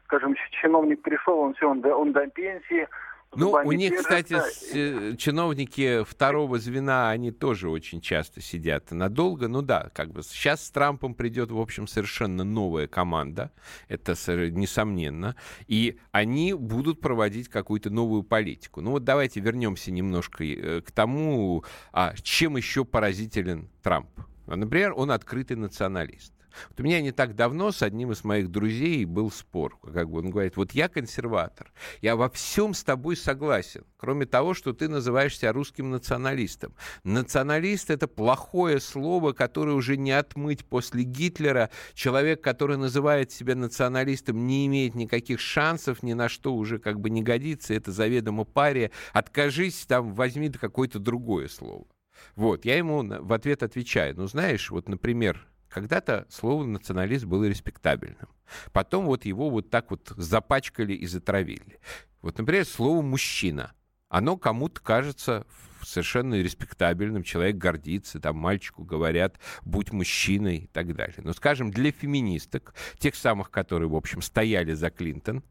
скажем, 0.07 0.35
чиновник 0.63 1.03
пришел, 1.03 1.39
он 1.39 1.55
все, 1.55 1.69
он 1.69 1.81
до, 1.81 1.95
он 1.95 2.13
до 2.13 2.27
пенсии, 2.27 2.89
ну, 3.35 3.51
у 3.51 3.73
них, 3.73 3.97
кстати, 3.99 4.35
с, 4.35 4.71
э, 4.73 5.15
чиновники 5.17 6.05
второго 6.05 6.59
звена, 6.59 7.11
они 7.11 7.33
тоже 7.33 7.69
очень 7.69 8.01
часто 8.01 8.41
сидят 8.41 8.91
надолго. 8.93 9.49
Ну 9.49 9.63
да, 9.63 9.91
как 9.93 10.11
бы 10.11 10.23
сейчас 10.23 10.65
с 10.65 10.71
Трампом 10.71 11.15
придет, 11.15 11.51
в 11.51 11.61
общем, 11.61 11.87
совершенно 11.87 12.45
новая 12.45 12.87
команда, 12.87 13.53
это 13.89 14.13
несомненно, 14.51 15.37
и 15.67 15.99
они 16.13 16.55
будут 16.55 17.01
проводить 17.01 17.49
какую-то 17.49 17.91
новую 17.91 18.23
политику. 18.23 18.81
Ну 18.81 18.93
вот 18.93 19.05
давайте 19.05 19.41
вернемся 19.41 19.91
немножко 19.91 20.45
э, 20.45 20.81
к 20.81 20.91
тому, 20.93 21.65
а 21.93 22.15
чем 22.23 22.57
еще 22.57 22.85
поразителен 22.85 23.69
Трамп. 23.83 24.09
Например, 24.47 24.95
он 24.97 25.11
открытый 25.11 25.57
националист. 25.57 26.33
Вот 26.71 26.81
у 26.81 26.83
меня 26.83 27.01
не 27.01 27.13
так 27.13 27.35
давно 27.35 27.73
с 27.73 27.83
одним 27.83 28.13
из 28.13 28.25
моих 28.25 28.51
друзей 28.51 29.05
был 29.05 29.31
спор. 29.31 29.79
Как 29.93 30.11
бы 30.11 30.21
он 30.21 30.31
говорит, 30.31 30.57
вот 30.57 30.73
я 30.73 30.89
консерватор, 30.89 31.73
я 32.01 32.17
во 32.17 32.29
всем 32.31 32.75
с 32.75 32.83
тобой 32.83 33.17
согласен, 33.17 33.85
кроме 33.97 34.27
того, 34.27 34.55
что 34.55 34.73
ты 34.73 34.89
называешься 34.89 35.53
русским 35.53 35.91
националистом. 35.91 36.75
Националист— 37.05 37.91
это 37.91 38.09
плохое 38.09 38.81
слово, 38.81 39.33
которое 39.33 39.73
уже 39.73 39.97
не 39.97 40.13
отмыть 40.13 40.65
после 40.65 41.03
Гитлера. 41.03 41.71
Человек, 41.95 42.43
который 42.43 42.77
называет 42.77 43.31
себя 43.31 43.55
националистом, 43.55 44.47
не 44.47 44.67
имеет 44.67 44.95
никаких 44.95 45.41
шансов, 45.41 46.03
ни 46.03 46.13
на 46.13 46.29
что 46.29 46.55
уже 46.55 46.79
как 46.79 47.01
бы 47.01 47.11
не 47.11 47.23
годится. 47.23 47.75
Это 47.75 47.93
заведомо 47.93 48.45
пария. 48.45 48.91
Откажись, 49.13 49.87
там, 49.87 50.15
возьми 50.15 50.51
какое-то 50.51 50.99
другое 50.99 51.49
слово. 51.49 51.87
Вот, 52.35 52.65
я 52.65 52.77
ему 52.77 53.03
в 53.03 53.33
ответ 53.33 53.63
отвечаю. 53.63 54.15
Ну, 54.17 54.27
знаешь, 54.27 54.71
вот, 54.71 54.89
например, 54.89 55.47
когда-то 55.77 56.27
слово 56.31 56.65
националист 56.65 57.27
было 57.27 57.45
респектабельным. 57.45 58.31
Потом 58.73 59.05
вот 59.05 59.27
его 59.27 59.51
вот 59.51 59.69
так 59.69 59.91
вот 59.91 60.11
запачкали 60.17 60.95
и 60.95 61.05
затравили. 61.05 61.81
Вот, 62.23 62.39
например, 62.39 62.65
слово 62.65 63.03
«мужчина». 63.03 63.75
Оно 64.09 64.39
кому-то 64.39 64.81
кажется 64.81 65.47
совершенно 65.83 66.41
респектабельным, 66.41 67.25
человек 67.25 67.57
гордится, 67.57 68.19
там 68.21 68.39
мальчику 68.39 68.85
говорят 68.85 69.39
«будь 69.67 69.93
мужчиной» 69.93 70.57
и 70.57 70.67
так 70.67 70.97
далее. 70.97 71.19
Но, 71.19 71.35
скажем, 71.35 71.71
для 71.71 71.93
феминисток, 71.93 72.73
тех 72.99 73.15
самых, 73.15 73.51
которые, 73.51 73.91
в 73.91 73.97
общем, 73.97 74.23
стояли 74.23 74.73
за 74.73 74.89
Клинтон, 74.89 75.45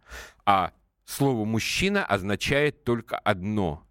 а 0.43 0.71
слово 1.05 1.45
«мужчина» 1.45 2.03
означает 2.03 2.83
только 2.83 3.19
одно 3.19 3.84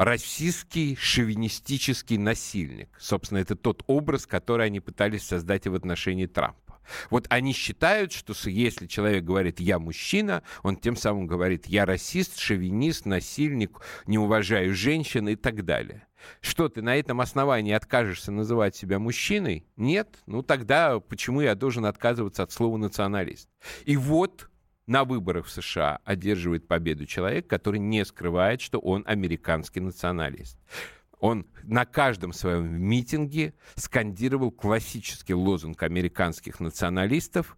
расистский 0.00 0.96
шовинистический 0.96 2.16
насильник. 2.16 2.88
Собственно, 2.98 3.36
это 3.36 3.54
тот 3.54 3.82
образ, 3.86 4.24
который 4.24 4.64
они 4.64 4.80
пытались 4.80 5.24
создать 5.24 5.66
в 5.66 5.74
отношении 5.74 6.24
Трампа. 6.24 6.80
Вот 7.10 7.26
они 7.28 7.52
считают, 7.52 8.10
что 8.10 8.32
если 8.48 8.86
человек 8.86 9.24
говорит 9.24 9.60
«я 9.60 9.78
мужчина», 9.78 10.42
он 10.62 10.76
тем 10.76 10.96
самым 10.96 11.26
говорит 11.26 11.66
«я 11.66 11.84
расист, 11.84 12.38
шовинист, 12.38 13.04
насильник, 13.04 13.78
не 14.06 14.16
уважаю 14.16 14.74
женщин» 14.74 15.28
и 15.28 15.36
так 15.36 15.66
далее. 15.66 16.06
Что, 16.40 16.70
ты 16.70 16.80
на 16.80 16.96
этом 16.96 17.20
основании 17.20 17.74
откажешься 17.74 18.32
называть 18.32 18.74
себя 18.74 18.98
мужчиной? 18.98 19.66
Нет? 19.76 20.18
Ну 20.24 20.42
тогда 20.42 20.98
почему 20.98 21.42
я 21.42 21.54
должен 21.54 21.84
отказываться 21.84 22.42
от 22.42 22.52
слова 22.52 22.78
«националист»? 22.78 23.50
И 23.84 23.98
вот 23.98 24.48
на 24.86 25.04
выборах 25.04 25.46
в 25.46 25.50
США 25.50 26.00
одерживает 26.04 26.66
победу 26.66 27.06
человек, 27.06 27.46
который 27.46 27.80
не 27.80 28.04
скрывает, 28.04 28.60
что 28.60 28.78
он 28.78 29.04
американский 29.06 29.80
националист. 29.80 30.58
Он 31.18 31.46
на 31.64 31.84
каждом 31.84 32.32
своем 32.32 32.80
митинге 32.82 33.54
скандировал 33.76 34.50
классический 34.50 35.34
лозунг 35.34 35.82
американских 35.82 36.60
националистов 36.60 37.56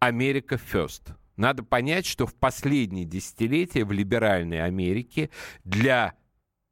«Америка 0.00 0.56
first». 0.56 1.14
Надо 1.36 1.62
понять, 1.62 2.06
что 2.06 2.26
в 2.26 2.34
последние 2.34 3.04
десятилетия 3.04 3.84
в 3.84 3.92
либеральной 3.92 4.62
Америке 4.62 5.30
для 5.64 6.14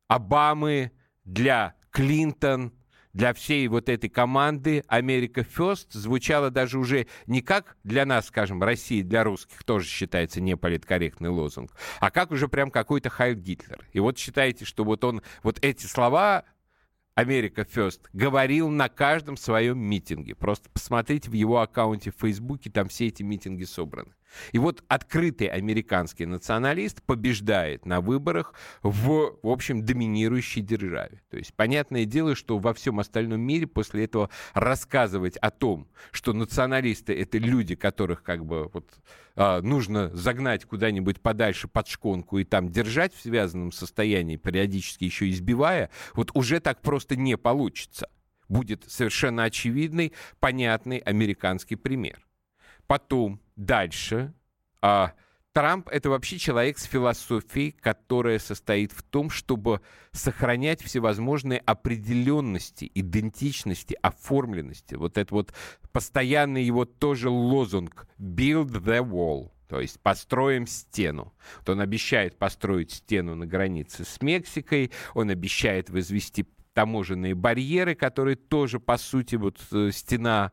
Обамы, 0.09 0.92
для 1.25 1.75
Клинтон, 1.90 2.73
для 3.12 3.35
всей 3.35 3.69
вот 3.69 3.88
этой 3.88 4.09
команды 4.09 4.83
«Америка 4.88 5.42
First» 5.42 5.88
звучало 5.90 6.50
даже 6.50 6.78
уже 6.78 7.07
не 7.26 7.42
как 7.42 7.76
для 7.85 8.07
нас, 8.07 8.26
скажем, 8.26 8.62
России, 8.62 9.02
для 9.02 9.25
русских, 9.25 9.64
тоже 9.64 9.87
считается 9.87 10.40
неполиткорректный 10.40 11.28
лозунг, 11.28 11.73
а 12.00 12.11
как 12.11 12.31
уже 12.31 12.49
прям 12.49 12.71
какой-то 12.71 13.11
Хайль 13.11 13.35
Гитлер. 13.35 13.87
И 13.92 14.00
вот 14.00 14.19
считаете, 14.19 14.64
что 14.64 14.85
вот 14.85 15.04
он, 15.04 15.23
вот 15.42 15.59
эти 15.62 15.87
слова 15.87 16.45
Америка 17.14 17.62
First 17.62 18.00
говорил 18.12 18.71
на 18.71 18.88
каждом 18.88 19.37
своем 19.37 19.78
митинге. 19.78 20.35
Просто 20.35 20.71
посмотрите 20.71 21.28
в 21.31 21.35
его 21.35 21.61
аккаунте 21.61 22.11
в 22.11 22.21
Фейсбуке, 22.21 22.71
там 22.71 22.88
все 22.88 23.09
эти 23.09 23.23
митинги 23.23 23.64
собраны. 23.64 24.12
И 24.53 24.59
вот 24.59 24.83
открытый 24.89 25.47
американский 25.47 26.27
националист 26.27 27.03
побеждает 27.03 27.87
на 27.87 28.01
выборах 28.01 28.55
в, 28.83 29.39
в 29.43 29.49
общем, 29.49 29.85
доминирующей 29.85 30.62
державе. 30.62 31.23
То 31.31 31.37
есть 31.37 31.55
понятное 31.55 32.05
дело, 32.05 32.35
что 32.35 32.59
во 32.59 32.75
всем 32.75 33.01
остальном 33.01 33.41
мире 33.41 33.67
после 33.67 34.05
этого 34.05 34.31
рассказывать 34.55 35.37
о 35.37 35.51
том, 35.51 35.89
что 36.11 36.33
националисты— 36.33 37.12
это 37.19 37.39
люди, 37.39 37.75
которых 37.75 38.23
как 38.23 38.45
бы 38.45 38.69
вот, 38.73 38.91
а, 39.35 39.61
нужно 39.62 40.11
загнать 40.15 40.65
куда-нибудь 40.65 41.21
подальше 41.21 41.69
под 41.69 41.89
шконку 41.89 42.39
и 42.39 42.45
там 42.45 42.71
держать 42.71 43.15
в 43.15 43.21
связанном 43.21 43.73
состоянии, 43.73 44.37
периодически 44.37 45.05
еще 45.05 45.31
избивая, 45.31 45.91
вот 46.15 46.31
уже 46.35 46.61
так 46.61 46.81
просто 46.83 47.17
не 47.17 47.37
получится. 47.37 48.09
Будет 48.49 48.85
совершенно 48.87 49.45
очевидный, 49.45 50.12
понятный 50.39 50.99
американский 50.99 51.77
пример. 51.77 52.27
Потом 52.87 53.41
дальше. 53.64 54.35
А, 54.81 55.12
Трамп 55.52 55.88
это 55.90 56.09
вообще 56.09 56.38
человек 56.38 56.78
с 56.78 56.85
философией, 56.85 57.73
которая 57.73 58.38
состоит 58.38 58.92
в 58.92 59.02
том, 59.02 59.28
чтобы 59.28 59.83
сохранять 60.12 60.83
всевозможные 60.83 61.59
определенности, 61.61 62.90
идентичности, 62.95 63.97
оформленности. 64.00 64.95
Вот 64.95 65.19
это 65.19 65.35
вот 65.35 65.52
постоянный 65.92 66.64
его 66.64 66.87
тоже 66.87 67.28
лозунг 67.28 68.07
«Build 68.19 68.71
the 68.71 69.07
wall». 69.07 69.50
То 69.69 69.81
есть 69.81 70.00
построим 70.00 70.66
стену. 70.66 71.33
Вот 71.59 71.71
он 71.71 71.81
обещает 71.81 72.38
построить 72.38 72.90
стену 72.90 73.35
на 73.35 73.47
границе 73.47 74.04
с 74.04 74.21
Мексикой, 74.21 74.90
он 75.14 75.31
обещает 75.31 75.88
возвести 75.90 76.47
таможенные 76.75 77.35
барьеры, 77.35 77.95
которые 77.95 78.37
тоже, 78.37 78.81
по 78.81 78.97
сути, 78.97 79.37
вот 79.37 79.61
э, 79.73 79.91
стена. 79.93 80.52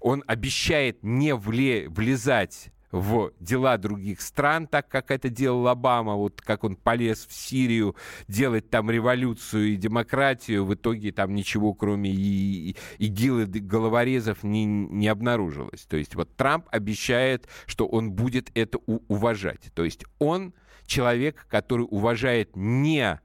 Он 0.00 0.24
обещает 0.26 1.02
не 1.02 1.34
вле, 1.34 1.88
влезать 1.88 2.70
в 2.90 3.32
дела 3.38 3.76
других 3.76 4.20
стран, 4.20 4.66
так 4.66 4.88
как 4.88 5.10
это 5.10 5.28
делал 5.28 5.68
Обама, 5.68 6.14
вот 6.14 6.40
как 6.40 6.64
он 6.64 6.76
полез 6.76 7.26
в 7.26 7.32
Сирию 7.32 7.94
делать 8.28 8.70
там 8.70 8.90
революцию 8.90 9.74
и 9.74 9.76
демократию, 9.76 10.64
в 10.64 10.74
итоге 10.74 11.12
там 11.12 11.34
ничего, 11.34 11.74
кроме 11.74 12.10
и, 12.10 12.70
и, 12.70 12.76
ИГИЛ 12.98 13.40
и 13.40 13.44
головорезов, 13.60 14.42
не, 14.42 14.64
не 14.64 15.08
обнаружилось. 15.08 15.82
То 15.82 15.96
есть 15.96 16.14
вот 16.14 16.34
Трамп 16.36 16.66
обещает, 16.70 17.46
что 17.66 17.86
он 17.86 18.12
будет 18.12 18.50
это 18.54 18.78
уважать. 18.86 19.70
То 19.74 19.84
есть 19.84 20.04
он 20.18 20.54
человек, 20.86 21.46
который 21.50 21.86
уважает 21.88 22.56
не 22.56 23.20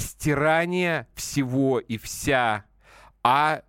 стирание 0.00 1.06
всего 1.14 1.78
и 1.78 1.98
вся, 1.98 2.64
а 3.22 3.62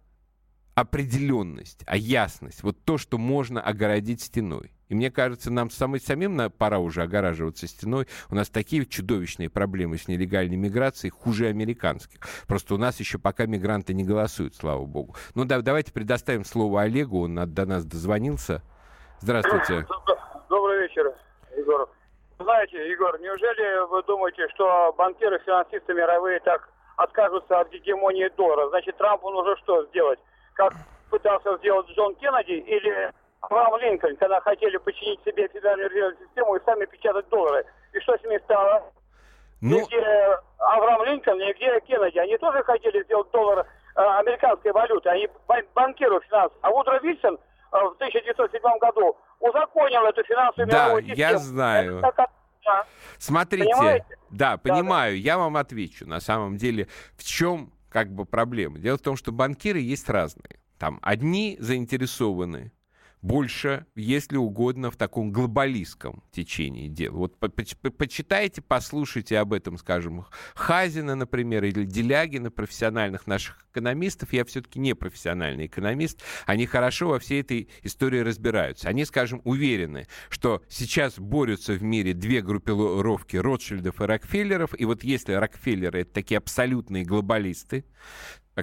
определенность, 0.76 1.84
а 1.86 1.98
ясность. 1.98 2.64
Вот 2.64 2.84
то, 2.84 2.98
что 2.98 3.18
можно 3.18 3.62
огородить 3.62 4.22
стеной. 4.22 4.72
И 4.88 4.96
мне 4.96 5.12
кажется, 5.12 5.52
нам 5.52 5.70
самой, 5.70 6.00
самим 6.00 6.50
пора 6.52 6.80
уже 6.80 7.04
огораживаться 7.04 7.68
стеной. 7.68 8.08
У 8.30 8.36
нас 8.36 8.50
такие 8.50 8.86
чудовищные 8.86 9.50
проблемы 9.50 9.98
с 9.98 10.08
нелегальной 10.08 10.56
миграцией, 10.56 11.12
хуже 11.12 11.48
американских. 11.48 12.20
Просто 12.48 12.74
у 12.74 12.78
нас 12.78 13.00
еще 13.00 13.20
пока 13.20 13.46
мигранты 13.46 13.94
не 13.94 14.04
голосуют, 14.04 14.56
слава 14.56 14.86
богу. 14.86 15.16
Ну 15.36 15.46
да, 15.46 15.62
давайте 15.62 15.92
предоставим 15.92 16.44
слово 16.44 16.84
Олегу, 16.84 17.22
он 17.22 17.36
до 17.36 17.66
нас 17.68 17.86
дозвонился. 17.86 18.64
Здравствуйте. 19.22 19.86
Добрый 20.50 20.82
вечер, 20.82 21.14
Егор. 21.56 21.88
Знаете, 22.40 22.90
Егор, 22.90 23.20
неужели 23.20 23.86
вы 23.90 24.02
думаете, 24.04 24.48
что 24.56 24.94
банкиры, 24.98 25.40
финансисты 25.40 25.94
мировые 25.94 26.40
так 26.40 26.70
откажутся 26.96 27.60
от 27.60 27.70
гегемонии 27.70 28.30
доллара? 28.38 28.70
Значит, 28.70 28.96
Трамп 28.98 29.26
он 29.26 29.36
уже 29.36 29.58
что 29.58 29.86
сделать? 29.88 30.20
Как 30.54 30.74
пытался 31.10 31.58
сделать 31.58 31.88
Джон 31.90 32.16
Кеннеди 32.16 32.54
или 32.54 33.12
Авраам 33.42 33.78
Линкольн, 33.82 34.16
когда 34.16 34.40
хотели 34.40 34.78
починить 34.78 35.22
себе 35.26 35.50
федеральную 35.50 35.90
резервную 35.90 36.28
систему 36.28 36.56
и 36.56 36.64
сами 36.64 36.86
печатать 36.86 37.28
доллары? 37.28 37.66
И 37.92 38.00
что 38.00 38.18
с 38.18 38.24
ними 38.24 38.40
стало? 38.46 38.84
Ну... 39.60 39.82
Нигде 39.82 40.40
Авраам 40.60 41.04
Линкольн, 41.04 41.40
нигде 41.40 41.78
Кеннеди. 41.82 42.20
Они 42.20 42.38
тоже 42.38 42.64
хотели 42.64 43.04
сделать 43.04 43.30
доллар 43.32 43.68
э, 43.98 44.02
американской 44.02 44.72
валюты. 44.72 45.10
Они 45.10 45.28
банкиры 45.76 46.22
финанс. 46.22 46.54
А 46.62 46.70
Вудро 46.70 47.00
Вильсон 47.02 47.36
э, 47.36 47.78
в 47.78 47.96
1907 47.96 48.62
году 48.80 49.18
узаконил 49.42 50.06
эту 50.06 50.24
финансовую 50.24 50.68
да, 50.70 50.86
мировую 50.86 51.04
систему. 51.04 51.20
я 51.20 51.38
знаю. 51.38 52.02
Смотрите, 53.18 53.70
Понимаете? 53.70 54.06
да, 54.30 54.58
понимаю, 54.58 55.16
да, 55.18 55.22
да. 55.22 55.26
я 55.26 55.38
вам 55.38 55.58
отвечу. 55.58 56.08
На 56.08 56.20
самом 56.20 56.58
деле, 56.58 56.88
в 57.16 57.24
чем 57.24 57.74
как 57.90 58.14
бы 58.14 58.26
проблема? 58.26 58.80
Дело 58.80 58.98
в 58.98 59.02
том, 59.02 59.16
что 59.16 59.32
банкиры 59.32 59.80
есть 59.80 60.10
разные. 60.10 60.60
Там 60.78 61.00
одни 61.02 61.58
заинтересованы 61.60 62.72
больше, 63.22 63.86
если 63.96 64.38
угодно, 64.38 64.92
в 64.92 64.96
таком 64.96 65.32
глобалистском 65.32 66.24
течении 66.32 66.88
дел. 66.88 67.14
Вот 67.14 67.38
по 67.38 67.50
по 67.50 67.90
почитайте, 67.90 68.62
послушайте 68.62 69.38
об 69.40 69.54
этом, 69.54 69.78
скажем, 69.78 70.26
Хазина, 70.56 71.16
например, 71.16 71.64
или 71.66 71.84
Делягина, 71.84 72.52
профессиональных 72.52 73.28
наших 73.28 73.66
экономистов. 73.72 74.32
Я 74.34 74.46
все-таки 74.46 74.80
не 74.80 74.94
профессиональный 74.94 75.66
экономист. 75.66 76.22
Они 76.46 76.66
хорошо 76.66 77.10
во 77.10 77.20
всей 77.20 77.42
этой 77.42 77.70
истории 77.84 78.20
разбираются. 78.20 78.88
Они, 78.88 79.06
скажем, 79.06 79.42
уверены, 79.44 80.08
что 80.30 80.64
сейчас 80.70 81.20
борются 81.20 81.74
в 81.74 81.84
мире 81.84 82.14
две 82.14 82.42
группировки 82.42 83.36
Ротшильдов 83.36 84.02
и 84.02 84.06
Рокфеллеров. 84.06 84.80
И 84.80 84.86
вот 84.86 85.04
если 85.04 85.34
Рокфеллеры— 85.34 86.02
это 86.02 86.14
такие 86.14 86.38
абсолютные 86.38 87.04
глобалисты, 87.04 87.86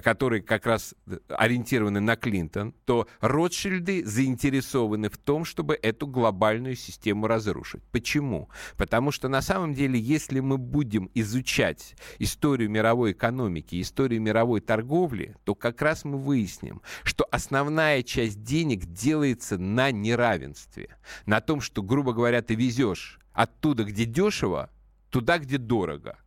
которые 0.01 0.41
как 0.41 0.65
раз 0.65 0.95
э, 1.05 1.17
ориентированы 1.29 1.99
на 1.99 2.15
Клинтон, 2.15 2.73
то 2.85 3.07
Ротшильды 3.21 4.05
заинтересованы 4.05 5.09
в 5.09 5.17
том, 5.17 5.45
чтобы 5.45 5.77
эту 5.81 6.07
глобальную 6.07 6.75
систему 6.75 7.27
разрушить. 7.27 7.83
Почему? 7.91 8.49
Потому 8.77 9.11
что 9.11 9.27
на 9.27 9.41
самом 9.41 9.73
деле, 9.73 9.99
если 9.99 10.39
мы 10.39 10.57
будем 10.57 11.09
изучать 11.13 11.95
историю 12.19 12.69
мировой 12.69 13.11
экономики, 13.11 13.81
историю 13.81 14.21
мировой 14.21 14.61
торговли, 14.61 15.35
то 15.43 15.55
как 15.55 15.81
раз 15.81 16.05
мы 16.05 16.17
выясним, 16.17 16.81
что 17.03 17.27
основная 17.31 18.03
часть 18.03 18.43
денег 18.43 18.85
делается 18.85 19.57
на 19.57 19.91
неравенстве. 19.91 20.97
На 21.25 21.41
том, 21.41 21.61
что, 21.61 21.81
грубо 21.81 22.13
говоря, 22.13 22.41
ты 22.41 22.55
везешь 22.55 23.19
оттуда, 23.33 23.83
где 23.83 24.05
дешево, 24.05 24.69
туда, 25.09 25.37
где 25.37 25.57
дорого. 25.57 26.17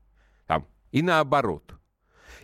Там. 0.47 0.67
И 0.93 1.03
наоборот. 1.03 1.80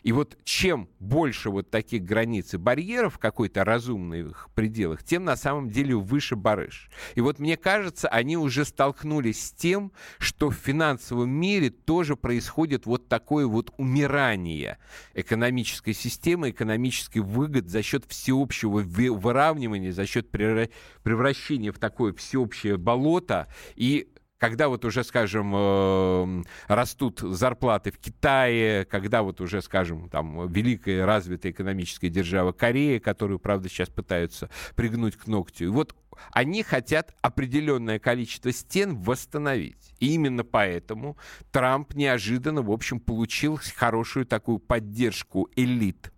И 0.06 0.12
вот 0.12 0.38
чем 0.44 0.88
больше 1.00 1.50
вот 1.50 1.68
таких 1.68 2.04
границ 2.04 2.54
и 2.54 2.58
барьеров 2.58 3.14
в 3.14 3.18
какой-то 3.18 3.64
разумных 3.64 4.48
пределах, 4.54 5.02
тем 5.02 5.24
на 5.24 5.34
самом 5.34 5.68
деле 5.68 5.96
выше 5.96 6.36
барыш. 6.36 6.90
И 7.16 7.20
вот 7.20 7.40
мне 7.40 7.56
кажется, 7.56 8.06
они 8.06 8.36
уже 8.36 8.64
столкнулись 8.64 9.46
с 9.46 9.50
тем, 9.50 9.90
что 10.18 10.50
в 10.50 10.54
финансовом 10.54 11.30
мире 11.30 11.70
тоже 11.70 12.14
происходит 12.14 12.86
вот 12.86 13.08
такое 13.08 13.48
вот 13.48 13.74
умирание 13.78 14.78
экономической 15.12 15.92
системы, 15.92 16.50
экономический 16.50 17.18
выгод 17.18 17.68
за 17.68 17.82
счет 17.82 18.04
всеобщего 18.06 18.78
выравнивания, 18.78 19.90
за 19.90 20.06
счет 20.06 20.30
превращения 20.30 21.72
в 21.72 21.80
такое 21.80 22.12
всеобщее 22.12 22.76
болото 22.76 23.48
и 23.74 24.06
когда 24.38 24.68
вот 24.68 24.84
уже, 24.84 25.04
скажем, 25.04 25.52
э, 25.54 26.42
растут 26.68 27.20
зарплаты 27.20 27.90
в 27.90 27.98
Китае, 27.98 28.84
когда 28.84 29.22
вот 29.22 29.40
уже, 29.40 29.62
скажем, 29.62 30.08
там 30.08 30.48
великая 30.48 31.06
развитая 31.06 31.52
экономическая 31.52 32.08
держава 32.08 32.52
Корея, 32.52 33.00
которую, 33.00 33.38
правда, 33.38 33.68
сейчас 33.68 33.88
пытаются 33.88 34.50
пригнуть 34.74 35.16
к 35.16 35.26
ногтю. 35.26 35.64
И 35.64 35.68
вот 35.68 35.94
они 36.32 36.62
хотят 36.62 37.14
определенное 37.22 37.98
количество 37.98 38.52
стен 38.52 38.96
восстановить. 38.96 39.94
И 40.00 40.14
именно 40.14 40.44
поэтому 40.44 41.16
Трамп 41.50 41.94
неожиданно, 41.94 42.62
в 42.62 42.70
общем, 42.70 43.00
получил 43.00 43.58
хорошую 43.76 44.26
такую 44.26 44.58
поддержку 44.58 45.48
элит 45.56 46.12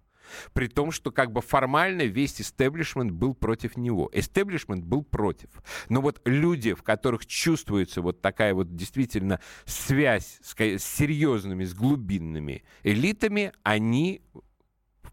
при 0.52 0.68
том, 0.68 0.90
что 0.90 1.10
как 1.10 1.32
бы 1.32 1.40
формально 1.40 2.02
весь 2.02 2.40
истеблишмент 2.40 3.12
был 3.12 3.34
против 3.34 3.76
него. 3.76 4.10
Истеблишмент 4.12 4.84
был 4.84 5.02
против. 5.02 5.50
Но 5.88 6.00
вот 6.00 6.20
люди, 6.24 6.74
в 6.74 6.82
которых 6.82 7.26
чувствуется 7.26 8.02
вот 8.02 8.20
такая 8.20 8.54
вот 8.54 8.74
действительно 8.74 9.40
связь 9.64 10.38
с, 10.42 10.54
с 10.58 10.84
серьезными, 10.84 11.64
с 11.64 11.74
глубинными 11.74 12.64
элитами, 12.82 13.52
они 13.62 14.22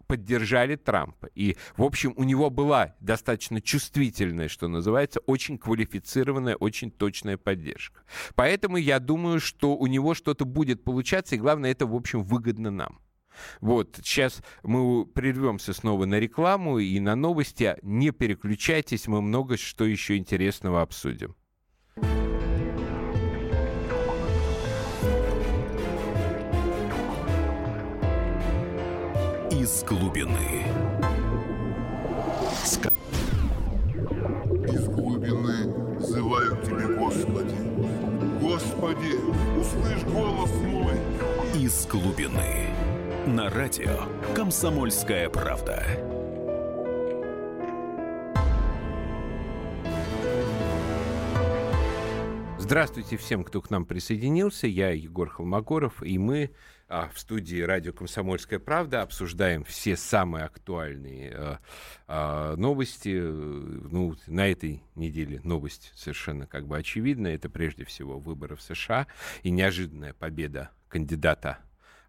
поддержали 0.07 0.75
Трампа. 0.75 1.27
И, 1.35 1.57
в 1.77 1.83
общем, 1.83 2.13
у 2.17 2.23
него 2.23 2.49
была 2.49 2.95
достаточно 2.99 3.61
чувствительная, 3.61 4.47
что 4.47 4.67
называется, 4.67 5.19
очень 5.21 5.57
квалифицированная, 5.57 6.55
очень 6.55 6.91
точная 6.91 7.37
поддержка. 7.37 8.01
Поэтому 8.35 8.77
я 8.77 8.99
думаю, 8.99 9.39
что 9.39 9.75
у 9.75 9.87
него 9.87 10.13
что-то 10.13 10.45
будет 10.45 10.83
получаться, 10.83 11.35
и 11.35 11.39
главное, 11.39 11.71
это, 11.71 11.85
в 11.85 11.95
общем, 11.95 12.23
выгодно 12.23 12.71
нам. 12.71 12.99
Вот, 13.61 13.97
сейчас 14.03 14.41
мы 14.63 15.05
прервемся 15.05 15.73
снова 15.73 16.05
на 16.05 16.19
рекламу 16.19 16.79
и 16.79 16.99
на 16.99 17.15
новости. 17.15 17.75
Не 17.81 18.11
переключайтесь, 18.11 19.07
мы 19.07 19.21
много 19.21 19.57
что 19.57 19.85
еще 19.85 20.17
интересного 20.17 20.81
обсудим. 20.81 21.35
Из 29.51 29.83
глубины. 29.83 30.63
Из 34.67 34.87
глубины 34.87 35.97
взывают 35.97 36.63
тебе, 36.63 36.87
Господи. 36.95 37.55
Господи, 38.41 39.15
услышь 39.59 40.03
голос 40.03 40.51
мой. 40.61 40.95
Из 41.59 41.85
глубины. 41.87 42.84
На 43.27 43.49
радио 43.49 44.03
«Комсомольская 44.35 45.31
правда». 45.31 45.83
Здравствуйте 52.59 53.17
всем, 53.17 53.43
кто 53.43 53.63
к 53.63 53.71
нам 53.71 53.85
присоединился. 53.85 54.67
Я 54.67 54.91
Егор 54.91 55.27
Холмогоров, 55.27 56.03
и 56.03 56.19
мы 56.19 56.51
а, 56.87 57.09
в 57.11 57.19
студии 57.19 57.61
радио 57.61 57.93
«Комсомольская 57.93 58.59
правда» 58.59 59.01
обсуждаем 59.01 59.63
все 59.63 59.97
самые 59.97 60.45
актуальные 60.45 61.33
а, 61.33 61.59
а, 62.07 62.55
новости. 62.57 63.19
Ну, 63.19 64.13
на 64.27 64.47
этой 64.47 64.83
неделе 64.93 65.41
новость 65.43 65.91
совершенно 65.95 66.45
как 66.45 66.67
бы 66.67 66.77
очевидна. 66.77 67.29
Это 67.29 67.49
прежде 67.49 67.85
всего 67.85 68.19
выборы 68.19 68.55
в 68.55 68.61
США 68.61 69.07
и 69.41 69.49
неожиданная 69.49 70.13
победа 70.13 70.69
кандидата 70.89 71.57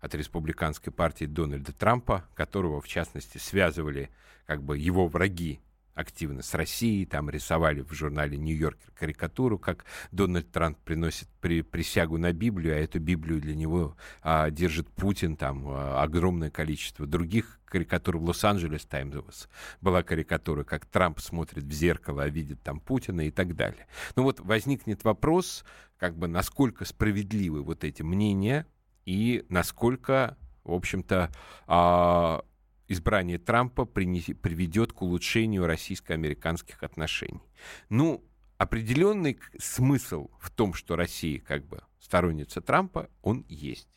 от 0.06 0.14
республиканской 0.14 0.92
партии 0.92 1.26
Дональда 1.26 1.72
Трампа, 1.72 2.24
которого, 2.34 2.80
в 2.80 2.88
частности, 2.88 3.38
связывали 3.38 4.10
как 4.46 4.62
бы 4.62 4.78
его 4.78 5.08
враги 5.08 5.60
активно 5.94 6.42
с 6.42 6.54
Россией, 6.54 7.06
там 7.06 7.30
рисовали 7.30 7.80
в 7.80 7.92
журнале 7.92 8.36
«Нью-Йоркер» 8.36 8.92
карикатуру, 8.92 9.58
как 9.58 9.86
Дональд 10.12 10.52
Трамп 10.52 10.78
приносит 10.78 11.28
при, 11.40 11.62
присягу 11.62 12.18
на 12.18 12.32
Библию, 12.32 12.74
а 12.74 12.78
эту 12.78 13.00
Библию 13.00 13.40
для 13.40 13.54
него 13.54 13.96
а, 14.22 14.50
держит 14.50 14.90
Путин, 14.90 15.36
там 15.36 15.66
а, 15.68 16.02
огромное 16.02 16.50
количество 16.50 17.06
других 17.06 17.58
карикатур 17.64 18.18
в 18.18 18.24
Лос-Анджелес 18.24 18.84
Таймс 18.84 19.48
была 19.80 20.02
карикатура, 20.02 20.64
как 20.64 20.84
Трамп 20.84 21.18
смотрит 21.18 21.64
в 21.64 21.72
зеркало, 21.72 22.24
а 22.24 22.28
видит 22.28 22.62
там 22.62 22.78
Путина 22.78 23.22
и 23.22 23.30
так 23.30 23.56
далее. 23.56 23.86
Ну 24.16 24.22
вот 24.22 24.38
возникнет 24.40 25.02
вопрос, 25.02 25.64
как 25.98 26.16
бы 26.16 26.28
насколько 26.28 26.84
справедливы 26.84 27.62
вот 27.62 27.84
эти 27.84 28.02
мнения 28.02 28.66
и 29.06 29.46
насколько, 29.48 30.36
в 30.64 30.72
общем-то, 30.72 31.32
а, 31.66 32.44
избрание 32.88 33.38
Трампа 33.38 33.86
приведет 33.86 34.92
к 34.92 35.00
улучшению 35.00 35.66
российско-американских 35.66 36.82
отношений. 36.82 37.40
Ну, 37.88 38.24
определенный 38.58 39.38
смысл 39.58 40.30
в 40.38 40.50
том, 40.50 40.74
что 40.74 40.96
Россия 40.96 41.40
как 41.40 41.66
бы 41.66 41.82
сторонница 42.00 42.60
Трампа, 42.60 43.08
он 43.22 43.44
есть. 43.48 43.88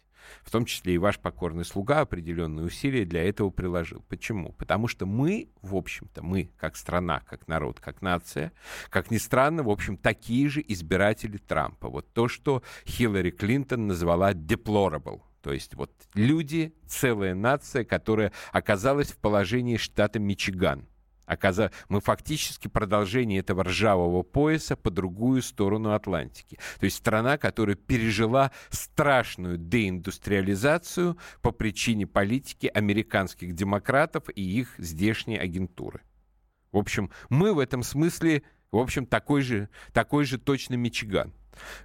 В 0.43 0.51
том 0.51 0.65
числе 0.65 0.95
и 0.95 0.97
ваш 0.97 1.19
покорный 1.19 1.65
слуга 1.65 2.01
определенные 2.01 2.65
усилия 2.65 3.05
для 3.05 3.23
этого 3.23 3.49
приложил. 3.49 4.03
Почему? 4.09 4.53
Потому 4.53 4.87
что 4.87 5.05
мы, 5.05 5.49
в 5.61 5.75
общем-то, 5.75 6.23
мы 6.23 6.51
как 6.57 6.75
страна, 6.75 7.21
как 7.21 7.47
народ, 7.47 7.79
как 7.79 8.01
нация, 8.01 8.51
как 8.89 9.11
ни 9.11 9.17
странно, 9.17 9.63
в 9.63 9.69
общем, 9.69 9.97
такие 9.97 10.49
же 10.49 10.63
избиратели 10.67 11.37
Трампа. 11.37 11.89
Вот 11.89 12.11
то, 12.13 12.27
что 12.27 12.63
Хиллари 12.85 13.31
Клинтон 13.31 13.87
назвала 13.87 14.33
deplorable, 14.33 15.21
то 15.41 15.53
есть 15.53 15.75
вот 15.75 15.91
люди, 16.15 16.73
целая 16.85 17.33
нация, 17.33 17.83
которая 17.85 18.31
оказалась 18.51 19.11
в 19.11 19.17
положении 19.17 19.77
штата 19.77 20.19
Мичиган. 20.19 20.88
Оказа... 21.29 21.71
Мы 21.89 22.01
фактически 22.01 22.67
продолжение 22.67 23.39
этого 23.39 23.63
ржавого 23.63 24.23
пояса 24.23 24.75
по 24.75 24.89
другую 24.89 25.43
сторону 25.43 25.93
Атлантики. 25.93 26.57
То 26.79 26.85
есть 26.85 26.97
страна, 26.97 27.37
которая 27.37 27.75
пережила 27.75 28.51
страшную 28.71 29.57
деиндустриализацию 29.57 31.17
по 31.41 31.51
причине 31.51 32.07
политики 32.07 32.65
американских 32.73 33.53
демократов 33.53 34.23
и 34.35 34.41
их 34.41 34.73
здешней 34.79 35.37
агентуры. 35.37 36.01
В 36.71 36.77
общем, 36.77 37.11
мы 37.29 37.53
в 37.53 37.59
этом 37.59 37.83
смысле, 37.83 38.41
в 38.71 38.77
общем, 38.77 39.05
такой 39.05 39.41
же, 39.41 39.69
такой 39.93 40.25
же 40.25 40.37
точно 40.37 40.75
Мичиган. 40.75 41.33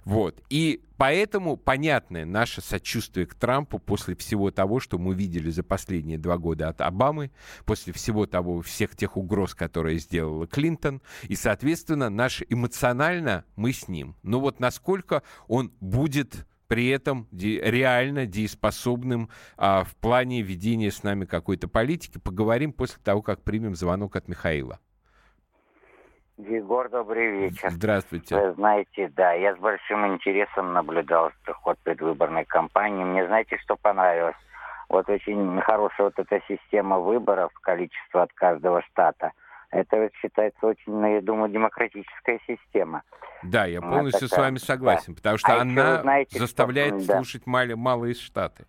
Вот. 0.03 0.41
И 0.49 0.83
поэтому 0.97 1.57
понятное 1.57 2.25
наше 2.25 2.61
сочувствие 2.61 3.25
к 3.25 3.35
Трампу 3.35 3.79
после 3.79 4.15
всего 4.15 4.51
того, 4.51 4.79
что 4.79 4.97
мы 4.97 5.13
видели 5.13 5.49
за 5.49 5.63
последние 5.63 6.17
два 6.17 6.37
года 6.37 6.69
от 6.69 6.81
Обамы, 6.81 7.31
после 7.65 7.93
всего 7.93 8.25
того, 8.25 8.61
всех 8.61 8.95
тех 8.95 9.17
угроз, 9.17 9.53
которые 9.53 9.99
сделала 9.99 10.47
Клинтон, 10.47 11.01
и, 11.23 11.35
соответственно, 11.35 12.09
наше 12.09 12.45
эмоционально 12.49 13.45
мы 13.55 13.73
с 13.73 13.87
ним. 13.87 14.15
Но 14.23 14.39
вот 14.39 14.59
насколько 14.59 15.23
он 15.47 15.71
будет 15.79 16.45
при 16.67 16.87
этом 16.87 17.27
реально 17.31 18.25
дееспособным 18.25 19.29
а, 19.55 19.83
в 19.83 19.95
плане 19.97 20.41
ведения 20.41 20.91
с 20.91 21.03
нами 21.03 21.25
какой-то 21.25 21.67
политики, 21.67 22.17
поговорим 22.17 22.73
после 22.73 22.99
того, 23.03 23.21
как 23.21 23.43
примем 23.43 23.75
звонок 23.75 24.15
от 24.15 24.27
Михаила. 24.27 24.79
Егор, 26.37 26.89
добрый 26.89 27.31
вечер. 27.31 27.69
Здравствуйте. 27.69 28.35
Вы 28.35 28.53
знаете, 28.55 29.09
да, 29.15 29.31
я 29.31 29.55
с 29.55 29.57
большим 29.57 30.05
интересом 30.13 30.73
наблюдал 30.73 31.31
ход 31.61 31.77
предвыборной 31.83 32.43
кампании. 32.43 33.05
Мне 33.05 33.25
знаете, 33.25 33.57
что 33.63 33.77
понравилось? 33.77 34.35
Вот 34.89 35.09
очень 35.09 35.61
хорошая 35.61 36.07
вот 36.07 36.19
эта 36.19 36.41
система 36.47 36.99
выборов, 36.99 37.51
количество 37.61 38.23
от 38.23 38.33
каждого 38.33 38.81
штата. 38.83 39.31
Это 39.71 40.09
считается 40.21 40.67
очень, 40.67 40.91
ну, 40.91 41.15
я 41.15 41.21
думаю, 41.21 41.49
демократическая 41.49 42.39
система. 42.45 43.03
Да, 43.41 43.65
я 43.65 43.81
полностью 43.81 44.27
такая, 44.27 44.43
с 44.43 44.47
вами 44.47 44.57
согласен, 44.57 45.13
да. 45.13 45.15
потому 45.15 45.37
что 45.37 45.53
а 45.53 45.61
она 45.61 46.01
знаете, 46.01 46.39
заставляет 46.39 47.01
что, 47.03 47.15
слушать 47.15 47.43
да. 47.45 47.51
мал- 47.51 47.75
малые 47.75 48.13
штаты. 48.13 48.65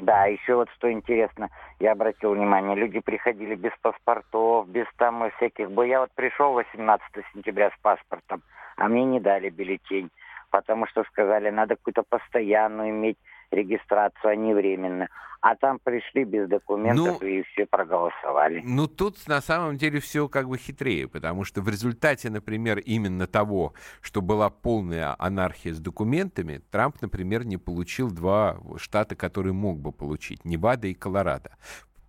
Да, 0.00 0.24
еще 0.24 0.54
вот 0.54 0.70
что 0.76 0.90
интересно, 0.90 1.50
я 1.78 1.92
обратил 1.92 2.32
внимание, 2.32 2.74
люди 2.74 3.00
приходили 3.00 3.54
без 3.54 3.72
паспортов, 3.82 4.66
без 4.68 4.86
там 4.96 5.30
всяких... 5.36 5.68
Я 5.86 6.00
вот 6.00 6.10
пришел 6.14 6.54
18 6.54 7.04
сентября 7.34 7.70
с 7.70 7.82
паспортом, 7.82 8.42
а 8.76 8.88
мне 8.88 9.04
не 9.04 9.20
дали 9.20 9.50
бюллетень, 9.50 10.08
потому 10.50 10.86
что 10.86 11.04
сказали, 11.04 11.50
надо 11.50 11.76
какую-то 11.76 12.02
постоянную 12.08 12.90
иметь 12.90 13.18
регистрацию, 13.52 14.30
а 14.30 14.36
не 14.36 14.54
временно. 14.54 15.08
А 15.40 15.56
там 15.56 15.78
пришли 15.78 16.24
без 16.24 16.48
документов 16.48 17.18
ну, 17.22 17.26
и 17.26 17.42
все 17.44 17.64
проголосовали. 17.64 18.60
Ну, 18.62 18.86
тут 18.86 19.16
на 19.26 19.40
самом 19.40 19.78
деле 19.78 19.98
все 20.00 20.28
как 20.28 20.48
бы 20.48 20.58
хитрее, 20.58 21.08
потому 21.08 21.44
что 21.44 21.62
в 21.62 21.68
результате, 21.68 22.28
например, 22.28 22.78
именно 22.78 23.26
того, 23.26 23.72
что 24.02 24.20
была 24.20 24.50
полная 24.50 25.16
анархия 25.18 25.72
с 25.72 25.80
документами, 25.80 26.60
Трамп, 26.70 27.00
например, 27.00 27.46
не 27.46 27.56
получил 27.56 28.10
два 28.10 28.58
штата, 28.76 29.16
которые 29.16 29.54
мог 29.54 29.78
бы 29.78 29.92
получить, 29.92 30.44
Невада 30.44 30.88
и 30.88 30.94
Колорадо. 30.94 31.56